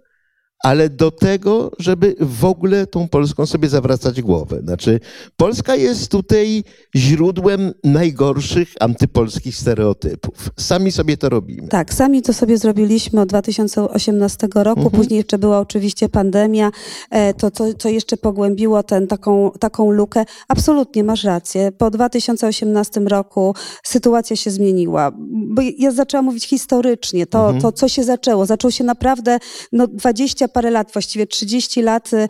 ale 0.64 0.90
do 0.90 1.12
tego, 1.12 1.72
żeby 1.80 2.16
w 2.20 2.46
ogóle 2.46 2.88
tą 2.88 3.08
Polską 3.08 3.46
sobie 3.46 3.70
zawracać 3.70 4.22
głowę. 4.22 4.60
Znaczy, 4.64 5.00
Polska 5.38 5.76
jest 5.76 6.12
tutaj 6.12 6.64
źródłem 6.96 7.74
najgorszych 7.84 8.74
antypolskich 8.80 9.56
stereotypów. 9.56 10.50
Sami 10.60 10.92
sobie 10.92 11.18
to 11.18 11.30
robimy. 11.30 11.68
Tak, 11.68 11.94
sami 11.94 12.22
to 12.22 12.34
sobie 12.34 12.58
zrobiliśmy 12.58 13.22
od 13.22 13.30
2018 13.30 14.48
roku, 14.56 14.82
Mhm. 14.82 15.02
później 15.02 15.18
jeszcze 15.18 15.38
była 15.38 15.60
oczywiście 15.60 16.10
pandemia, 16.10 16.72
e, 17.12 17.34
to 17.34 17.52
co, 17.52 17.74
co 17.74 17.90
jeszcze 17.90 18.18
pogłębiło 18.18 18.84
ten, 18.84 19.08
taką, 19.08 19.52
taką 19.60 19.92
lukę. 19.92 20.26
Absolutnie, 20.48 21.04
masz 21.04 21.24
rację. 21.24 21.72
Po 21.72 21.92
2018 21.92 23.08
roku 23.08 23.56
sytuacja 23.84 24.36
się 24.36 24.52
zmieniła. 24.52 25.12
Bo 25.56 25.62
ja 25.78 25.92
zaczęłam 25.92 26.26
mówić 26.26 26.46
historycznie, 26.48 27.28
to, 27.28 27.40
Mhm. 27.46 27.62
to 27.62 27.72
co 27.72 27.88
się 27.88 28.04
zaczęło. 28.04 28.46
Zaczął 28.46 28.72
się 28.72 28.84
naprawdę 28.84 29.40
no, 29.72 29.88
20 29.88 30.47
parę 30.48 30.72
lat, 30.72 30.92
właściwie 30.94 31.28
30 31.28 31.82
lat 31.82 32.14
y, 32.14 32.28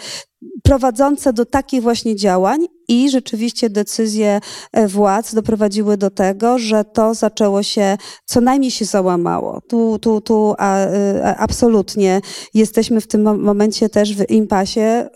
prowadzące 0.64 1.34
do 1.34 1.46
takich 1.46 1.82
właśnie 1.82 2.16
działań 2.16 2.66
i 2.88 3.10
rzeczywiście 3.10 3.70
decyzje 3.70 4.40
e, 4.72 4.88
władz 4.88 5.34
doprowadziły 5.36 5.98
do 5.98 6.10
tego, 6.10 6.60
że 6.60 6.84
to 6.84 7.14
zaczęło 7.14 7.64
się, 7.64 7.98
co 8.26 8.42
najmniej 8.42 8.72
się 8.72 8.86
załamało. 8.86 9.62
Tu, 9.62 10.00
tu, 10.00 10.22
tu 10.22 10.56
a, 10.58 10.86
y, 10.86 11.26
a, 11.26 11.36
absolutnie 11.36 12.22
jesteśmy 12.54 13.02
w 13.02 13.08
tym 13.08 13.22
mo- 13.22 13.38
momencie 13.38 13.90
też 13.90 14.16
w 14.16 14.30
impasie. 14.30 15.10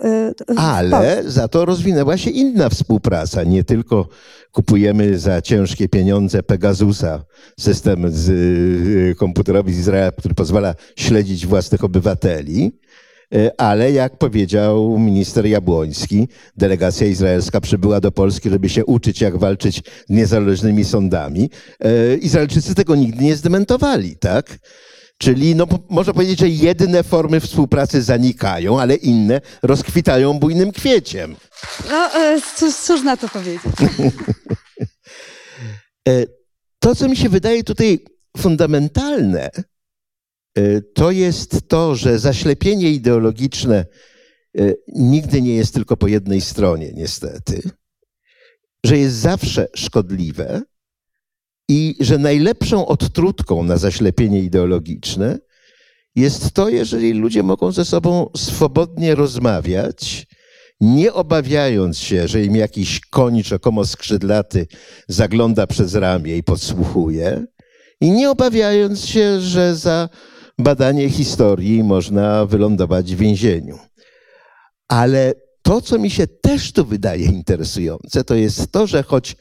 y, 0.49 0.55
w 0.55 0.59
Ale 0.59 1.23
za 1.25 1.47
to 1.47 1.65
rozwinęła 1.65 2.17
się 2.17 2.29
inna 2.29 2.69
współpraca. 2.69 3.43
Nie 3.43 3.63
tylko 3.63 4.07
kupujemy 4.51 5.19
za 5.19 5.41
ciężkie 5.41 5.89
pieniądze 5.89 6.43
Pegasusa, 6.43 7.23
system 7.59 8.05
z, 8.09 9.17
komputerowy 9.17 9.73
z 9.73 9.79
Izraela, 9.79 10.11
który 10.11 10.35
pozwala 10.35 10.75
śledzić 10.95 11.47
własnych 11.47 11.83
obywateli, 11.83 12.71
ale 13.57 13.91
jak 13.91 14.17
powiedział 14.17 14.99
minister 14.99 15.45
Jabłoński, 15.45 16.27
delegacja 16.57 17.07
izraelska 17.07 17.61
przybyła 17.61 17.99
do 17.99 18.11
Polski, 18.11 18.49
żeby 18.49 18.69
się 18.69 18.85
uczyć, 18.85 19.21
jak 19.21 19.37
walczyć 19.37 19.77
z 19.77 20.09
niezależnymi 20.09 20.85
sądami. 20.85 21.49
Y, 21.85 22.17
Izraelczycy 22.17 22.75
tego 22.75 22.95
nigdy 22.95 23.23
nie 23.23 23.35
zdementowali, 23.35 24.17
tak? 24.17 24.57
Czyli 25.17 25.55
no, 25.55 25.67
można 25.89 26.13
powiedzieć, 26.13 26.39
że 26.39 26.49
jedne 26.49 27.03
formy 27.03 27.39
współpracy 27.39 28.01
zanikają, 28.01 28.79
ale 28.79 28.95
inne 28.95 29.41
rozkwitają 29.63 30.33
bujnym 30.39 30.71
kwieciem. 30.71 31.35
No, 31.89 32.09
e, 32.15 32.41
cóż, 32.55 32.75
cóż 32.75 33.03
na 33.03 33.17
to 33.17 33.29
powiedzieć? 33.29 33.61
E, 36.07 36.25
To, 36.79 36.95
co 36.95 37.09
mi 37.09 37.17
się 37.17 37.29
wydaje 37.29 37.63
tutaj 37.63 37.99
fundamentalne, 38.37 39.49
e, 39.55 39.63
to 40.93 41.11
jest 41.11 41.67
to, 41.67 41.95
że 41.95 42.19
zaślepienie 42.19 42.91
ideologiczne 42.91 43.85
e, 44.57 44.73
nigdy 44.87 45.41
nie 45.41 45.55
jest 45.55 45.73
tylko 45.73 45.97
po 45.97 46.07
jednej 46.07 46.41
stronie, 46.41 46.91
niestety, 46.95 47.61
że 48.85 48.97
jest 48.97 49.15
zawsze 49.15 49.67
szkodliwe 49.75 50.61
i 51.69 51.95
że 51.99 52.17
najlepszą 52.17 52.85
odtrutką 52.85 53.63
na 53.63 53.77
zaślepienie 53.77 54.41
ideologiczne 54.41 55.39
jest 56.15 56.51
to, 56.51 56.69
jeżeli 56.69 57.13
ludzie 57.13 57.43
mogą 57.43 57.71
ze 57.71 57.85
sobą 57.85 58.29
swobodnie 58.37 59.15
rozmawiać, 59.15 60.27
nie 60.81 61.13
obawiając 61.13 61.97
się, 61.97 62.27
że 62.27 62.43
im 62.43 62.55
jakiś 62.55 62.99
koń 62.99 63.43
rzekomo 63.43 63.85
skrzydlaty 63.85 64.67
zagląda 65.07 65.67
przez 65.67 65.95
ramię 65.95 66.37
i 66.37 66.43
podsłuchuje, 66.43 67.45
i 68.01 68.11
nie 68.11 68.29
obawiając 68.29 69.05
się, 69.05 69.41
że 69.41 69.75
za 69.75 70.09
badanie 70.61 71.09
historii 71.09 71.83
można 71.83 72.45
wylądować 72.45 73.15
w 73.15 73.17
więzieniu. 73.17 73.79
Ale 74.87 75.33
to, 75.61 75.81
co 75.81 75.99
mi 75.99 76.09
się 76.09 76.27
też 76.27 76.71
tu 76.71 76.85
wydaje 76.85 77.25
interesujące, 77.25 78.23
to 78.23 78.35
jest 78.35 78.71
to, 78.71 78.87
że 78.87 79.03
choć 79.03 79.35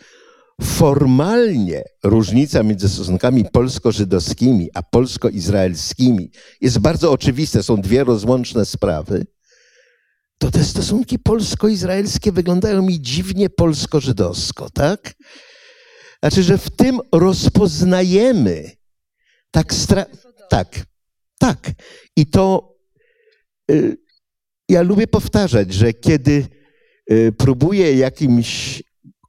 formalnie 0.62 1.82
różnica 2.04 2.62
między 2.62 2.88
stosunkami 2.88 3.44
polsko-żydowskimi 3.44 4.68
a 4.74 4.82
polsko-izraelskimi 4.82 6.30
jest 6.60 6.78
bardzo 6.78 7.12
oczywista, 7.12 7.62
są 7.62 7.76
dwie 7.76 8.04
rozłączne 8.04 8.64
sprawy, 8.64 9.26
to 10.38 10.50
te 10.50 10.64
stosunki 10.64 11.18
polsko-izraelskie 11.18 12.32
wyglądają 12.32 12.82
mi 12.82 13.00
dziwnie 13.00 13.50
polsko-żydowsko, 13.50 14.70
tak? 14.70 15.14
Znaczy, 16.22 16.42
że 16.42 16.58
w 16.58 16.70
tym 16.70 17.00
rozpoznajemy 17.12 18.70
tak 19.50 19.74
stra... 19.74 20.06
Tak, 20.50 20.84
tak. 21.40 21.72
I 22.16 22.26
to 22.26 22.74
y, 23.70 23.96
ja 24.68 24.82
lubię 24.82 25.06
powtarzać, 25.06 25.74
że 25.74 25.92
kiedy 25.92 26.46
y, 27.12 27.32
próbuję 27.38 27.94
jakimś 27.94 28.82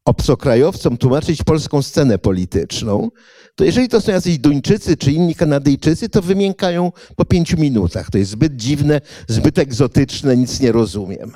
obcokrajowcom 0.05 0.97
tłumaczyć 0.97 1.43
polską 1.43 1.81
scenę 1.81 2.17
polityczną, 2.17 3.09
to 3.55 3.63
jeżeli 3.63 3.89
to 3.89 4.01
są 4.01 4.11
jacyś 4.11 4.37
Duńczycy 4.37 4.97
czy 4.97 5.11
inni 5.11 5.35
Kanadyjczycy, 5.35 6.09
to 6.09 6.21
wymiękają 6.21 6.91
po 7.15 7.25
pięciu 7.25 7.57
minutach. 7.57 8.11
To 8.11 8.17
jest 8.17 8.31
zbyt 8.31 8.55
dziwne, 8.55 9.01
zbyt 9.27 9.59
egzotyczne, 9.59 10.37
nic 10.37 10.59
nie 10.59 10.71
rozumiem. 10.71 11.31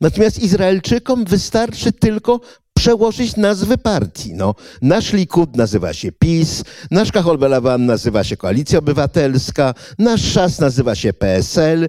Natomiast 0.00 0.42
Izraelczykom 0.42 1.24
wystarczy 1.24 1.92
tylko 1.92 2.40
przełożyć 2.78 3.36
nazwy 3.36 3.78
partii. 3.78 4.34
No, 4.34 4.54
nasz 4.82 5.12
Likud 5.12 5.56
nazywa 5.56 5.92
się 5.92 6.12
PiS, 6.12 6.64
nasz 6.90 7.12
Kahol 7.12 7.38
Belawan 7.38 7.86
nazywa 7.86 8.24
się 8.24 8.36
Koalicja 8.36 8.78
Obywatelska, 8.78 9.74
nasz 9.98 10.32
Szas 10.32 10.58
nazywa 10.58 10.94
się 10.94 11.12
PSL 11.12 11.88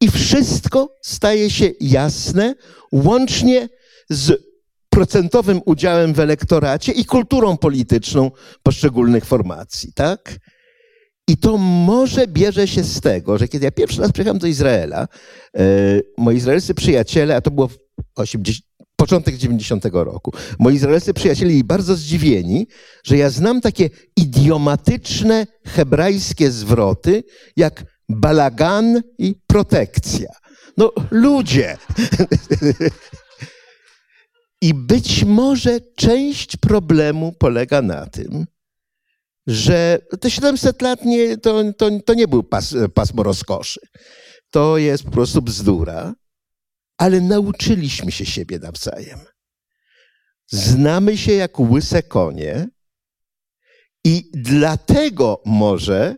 i 0.00 0.10
wszystko 0.10 0.96
staje 1.02 1.50
się 1.50 1.70
jasne, 1.80 2.54
łącznie 2.92 3.68
z 4.10 4.42
procentowym 4.90 5.60
udziałem 5.64 6.14
w 6.14 6.20
elektoracie 6.20 6.92
i 6.92 7.04
kulturą 7.04 7.56
polityczną 7.56 8.30
poszczególnych 8.62 9.24
formacji, 9.24 9.92
tak? 9.92 10.38
I 11.28 11.36
to 11.36 11.58
może 11.58 12.26
bierze 12.26 12.68
się 12.68 12.84
z 12.84 13.00
tego, 13.00 13.38
że 13.38 13.48
kiedy 13.48 13.64
ja 13.64 13.70
pierwszy 13.70 14.00
raz 14.00 14.12
przyjechałem 14.12 14.38
do 14.38 14.46
Izraela, 14.46 15.08
e, 15.56 15.64
moi 16.16 16.36
izraelscy 16.36 16.74
przyjaciele, 16.74 17.36
a 17.36 17.40
to 17.40 17.50
było 17.50 17.68
w 17.68 17.76
80, 18.16 18.67
początek 18.98 19.36
90 19.36 19.84
roku, 19.92 20.32
moi 20.58 20.74
izraelscy 20.74 21.14
przyjaciele 21.14 21.50
byli 21.50 21.64
bardzo 21.64 21.96
zdziwieni, 21.96 22.66
że 23.04 23.16
ja 23.16 23.30
znam 23.30 23.60
takie 23.60 23.90
idiomatyczne 24.16 25.46
hebrajskie 25.66 26.50
zwroty 26.50 27.24
jak 27.56 27.84
balagan 28.08 29.02
i 29.18 29.34
protekcja. 29.46 30.28
No 30.76 30.92
ludzie! 31.10 31.76
I 34.62 34.74
być 34.74 35.24
może 35.24 35.80
część 35.96 36.56
problemu 36.56 37.32
polega 37.38 37.82
na 37.82 38.06
tym, 38.06 38.46
że 39.46 39.98
te 40.20 40.30
700 40.30 40.82
lat 40.82 41.04
nie, 41.04 41.36
to, 41.36 41.72
to, 41.72 41.90
to 42.06 42.14
nie 42.14 42.28
był 42.28 42.42
pas, 42.42 42.74
pasmo 42.94 43.22
rozkoszy. 43.22 43.80
To 44.50 44.78
jest 44.78 45.04
po 45.04 45.10
prostu 45.10 45.42
bzdura, 45.42 46.14
ale 46.98 47.20
nauczyliśmy 47.20 48.12
się 48.12 48.26
siebie 48.26 48.58
nawzajem. 48.58 49.18
Znamy 50.46 51.18
się 51.18 51.32
jak 51.32 51.60
łyse 51.60 52.02
konie 52.02 52.68
i 54.04 54.30
dlatego 54.34 55.42
może 55.44 56.16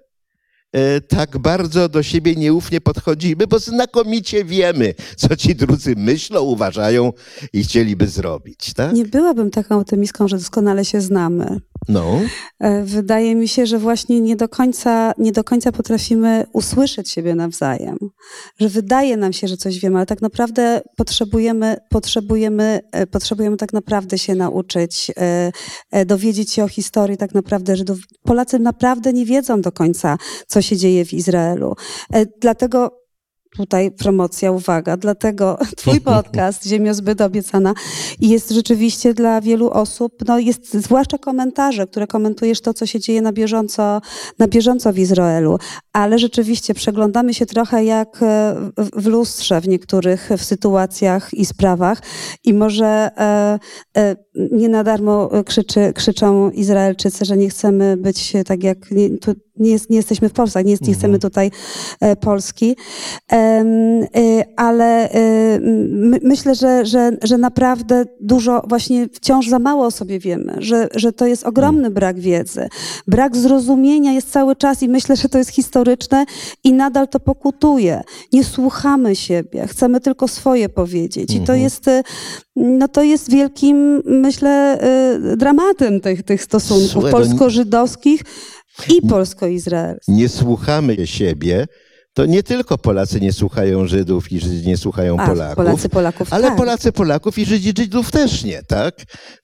tak 1.08 1.38
bardzo 1.38 1.88
do 1.88 2.02
siebie 2.02 2.34
nieufnie 2.34 2.80
podchodzimy, 2.80 3.46
bo 3.46 3.58
znakomicie 3.58 4.44
wiemy, 4.44 4.94
co 5.16 5.36
ci 5.36 5.54
drudzy 5.54 5.94
myślą, 5.96 6.42
uważają 6.42 7.12
i 7.52 7.62
chcieliby 7.64 8.06
zrobić. 8.06 8.74
Tak? 8.74 8.92
Nie 8.92 9.04
byłabym 9.04 9.50
taką 9.50 9.80
optymistką, 9.80 10.28
że 10.28 10.36
doskonale 10.36 10.84
się 10.84 11.00
znamy. 11.00 11.60
No. 11.88 12.20
E, 12.58 12.82
wydaje 12.84 13.34
mi 13.34 13.48
się, 13.48 13.66
że 13.66 13.78
właśnie 13.78 14.20
nie 14.20 14.36
do 14.36 14.48
końca, 14.48 15.12
nie 15.18 15.32
do 15.32 15.44
końca 15.44 15.72
potrafimy 15.72 16.46
usłyszeć 16.52 17.10
siebie 17.10 17.34
nawzajem. 17.34 17.96
Że 18.60 18.68
wydaje 18.68 19.16
nam 19.16 19.32
się, 19.32 19.48
że 19.48 19.56
coś 19.56 19.78
wiemy, 19.78 19.96
ale 19.96 20.06
tak 20.06 20.22
naprawdę 20.22 20.80
potrzebujemy, 20.96 21.76
potrzebujemy, 21.88 22.80
e, 22.92 23.06
potrzebujemy 23.06 23.56
tak 23.56 23.72
naprawdę 23.72 24.18
się 24.18 24.34
nauczyć, 24.34 25.10
e, 25.90 26.06
dowiedzieć 26.06 26.52
się 26.52 26.64
o 26.64 26.68
historii 26.68 27.16
tak 27.16 27.34
naprawdę, 27.34 27.76
że 27.76 27.84
Polacy 28.22 28.58
naprawdę 28.58 29.12
nie 29.12 29.26
wiedzą 29.26 29.60
do 29.60 29.72
końca, 29.72 30.18
co 30.46 30.59
się 30.62 30.76
dzieje 30.76 31.04
w 31.04 31.12
Izraelu. 31.12 31.74
Dlatego 32.40 32.99
tutaj 33.57 33.90
promocja, 33.90 34.53
uwaga, 34.53 34.96
dlatego 34.96 35.59
twój 35.76 36.01
podcast 36.01 36.66
Ziemio 36.66 36.94
zbyt 36.94 37.20
obiecana 37.20 37.74
jest 38.20 38.51
rzeczywiście 38.51 39.14
dla 39.14 39.40
wielu 39.40 39.70
osób, 39.70 40.12
no 40.28 40.38
jest 40.38 40.74
zwłaszcza 40.74 41.18
komentarze, 41.18 41.86
które 41.86 42.07
komentujesz 42.07 42.61
to, 42.61 42.74
co 42.74 42.86
się 42.86 43.01
dzieje 43.01 43.22
na 43.22 43.32
bieżąco, 43.32 44.01
na 44.38 44.48
bieżąco 44.48 44.92
w 44.92 44.98
Izraelu, 44.98 45.59
ale 45.92 46.18
rzeczywiście 46.18 46.74
przeglądamy 46.74 47.34
się 47.34 47.46
trochę 47.46 47.84
jak 47.84 48.22
e, 48.22 48.55
w 48.76 49.07
lustrze 49.07 49.61
w 49.61 49.68
niektórych 49.68 50.30
w 50.38 50.44
sytuacjach 50.44 51.34
i 51.34 51.46
sprawach. 51.46 52.03
I 52.44 52.55
może 52.55 52.86
e, 52.86 53.59
e, 53.96 54.16
nie 54.34 54.68
na 54.68 54.84
darmo 54.84 55.30
krzyczy, 55.46 55.92
krzyczą 55.94 56.51
Izraelczycy, 56.51 57.24
że 57.24 57.36
nie 57.36 57.48
chcemy 57.48 57.96
być 57.96 58.32
tak 58.46 58.62
jak, 58.62 58.90
nie, 58.90 59.09
nie, 59.57 59.70
jest, 59.70 59.90
nie 59.90 59.96
jesteśmy 59.96 60.28
w 60.28 60.32
Polsce, 60.32 60.64
nie, 60.64 60.76
nie 60.80 60.94
chcemy 60.94 61.14
mhm. 61.14 61.20
tutaj 61.20 61.51
Polski, 62.20 62.76
ale 64.57 65.11
e, 65.11 65.61
my, 65.91 66.18
myślę, 66.22 66.55
że, 66.55 66.86
że, 66.86 67.11
że 67.22 67.38
naprawdę 67.38 68.05
dużo, 68.20 68.62
właśnie 68.68 69.09
wciąż 69.12 69.49
za 69.49 69.59
mało 69.59 69.86
o 69.86 69.91
sobie 69.91 70.18
wiemy, 70.18 70.55
że, 70.59 70.88
że 70.95 71.12
to 71.12 71.26
jest 71.26 71.47
ogromny 71.47 71.80
mm. 71.80 71.95
brak 71.95 72.20
wiedzy. 72.20 72.68
Brak 73.07 73.36
zrozumienia 73.36 74.12
jest 74.12 74.32
cały 74.32 74.57
czas 74.57 74.82
i 74.82 74.88
myślę, 74.88 75.16
że 75.16 75.28
to 75.28 75.38
jest 75.38 75.51
historyczne 75.51 76.24
i 76.64 76.72
nadal 76.72 77.09
to 77.09 77.20
pokutuje. 77.20 78.03
Nie 78.32 78.45
słuchamy 78.45 79.16
siebie, 79.16 79.66
chcemy 79.66 80.01
tylko 80.01 80.28
swoje 80.28 80.68
powiedzieć. 80.68 81.30
I 81.30 81.36
to 81.36 81.41
mhm. 81.41 81.61
jest, 81.61 81.86
no 82.57 82.88
to 82.88 83.03
jest 83.03 83.30
wielkim, 83.30 84.03
myślę, 84.05 84.78
dramatem 85.36 86.01
tych, 86.01 86.22
tych 86.22 86.43
stosunków 86.43 87.11
polsko-żydowskich, 87.11 88.22
i 88.88 89.03
polsko-izraelski. 89.09 90.12
Nie 90.12 90.28
słuchamy 90.28 91.07
siebie, 91.07 91.66
to 92.20 92.26
nie 92.26 92.42
tylko 92.42 92.78
Polacy 92.78 93.20
nie 93.20 93.32
słuchają 93.32 93.86
Żydów 93.86 94.32
i 94.32 94.40
Żydzi 94.40 94.68
nie 94.68 94.76
słuchają 94.76 95.16
Polaków. 95.16 95.56
Polacy 95.56 95.88
Polaków, 95.88 96.32
Ale 96.32 96.48
tak. 96.48 96.56
Polacy 96.56 96.92
Polaków 96.92 97.38
i 97.38 97.46
Żydzi 97.46 97.72
Żydów 97.78 98.10
też 98.10 98.44
nie, 98.44 98.62
tak? 98.62 98.94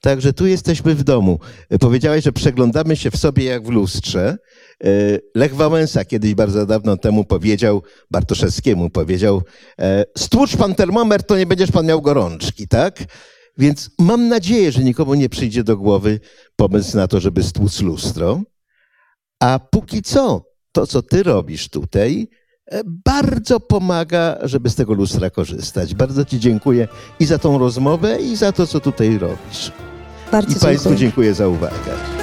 Także 0.00 0.32
tu 0.32 0.46
jesteśmy 0.46 0.94
w 0.94 1.04
domu. 1.04 1.38
Powiedziałeś, 1.80 2.24
że 2.24 2.32
przeglądamy 2.32 2.96
się 2.96 3.10
w 3.10 3.16
sobie 3.16 3.44
jak 3.44 3.66
w 3.66 3.70
lustrze. 3.70 4.36
E, 4.84 4.88
Lech 5.34 5.54
Wałęsa 5.54 6.04
kiedyś 6.04 6.34
bardzo 6.34 6.66
dawno 6.66 6.96
temu 6.96 7.24
powiedział, 7.24 7.82
Bartoszewskiemu 8.10 8.90
powiedział, 8.90 9.42
e, 9.80 10.04
stłucz 10.18 10.56
pan 10.56 10.74
termometr, 10.74 11.24
to 11.24 11.38
nie 11.38 11.46
będziesz 11.46 11.70
pan 11.70 11.86
miał 11.86 12.02
gorączki, 12.02 12.68
tak? 12.68 13.04
Więc 13.58 13.90
mam 13.98 14.28
nadzieję, 14.28 14.72
że 14.72 14.84
nikomu 14.84 15.14
nie 15.14 15.28
przyjdzie 15.28 15.64
do 15.64 15.76
głowy 15.76 16.20
pomysł 16.56 16.96
na 16.96 17.08
to, 17.08 17.20
żeby 17.20 17.42
stłuc 17.42 17.80
lustro. 17.80 18.42
A 19.40 19.60
póki 19.70 20.02
co, 20.02 20.44
to 20.72 20.86
co 20.86 21.02
ty 21.02 21.22
robisz 21.22 21.68
tutaj, 21.68 22.22
e, 22.22 22.36
bardzo 22.84 23.60
pomaga, 23.60 24.36
żeby 24.42 24.70
z 24.70 24.74
tego 24.74 24.94
lustra 24.94 25.30
korzystać. 25.30 25.94
Bardzo 25.94 26.24
Ci 26.24 26.40
dziękuję 26.40 26.88
i 27.20 27.26
za 27.26 27.38
tą 27.38 27.58
rozmowę, 27.58 28.18
i 28.20 28.36
za 28.36 28.52
to, 28.52 28.66
co 28.66 28.80
tutaj 28.80 29.18
robisz. 29.18 29.72
Bardzo 30.32 30.48
I 30.48 30.52
dziękuję. 30.52 30.70
Państwu 30.70 30.94
dziękuję 30.94 31.34
za 31.34 31.48
uwagę. 31.48 32.15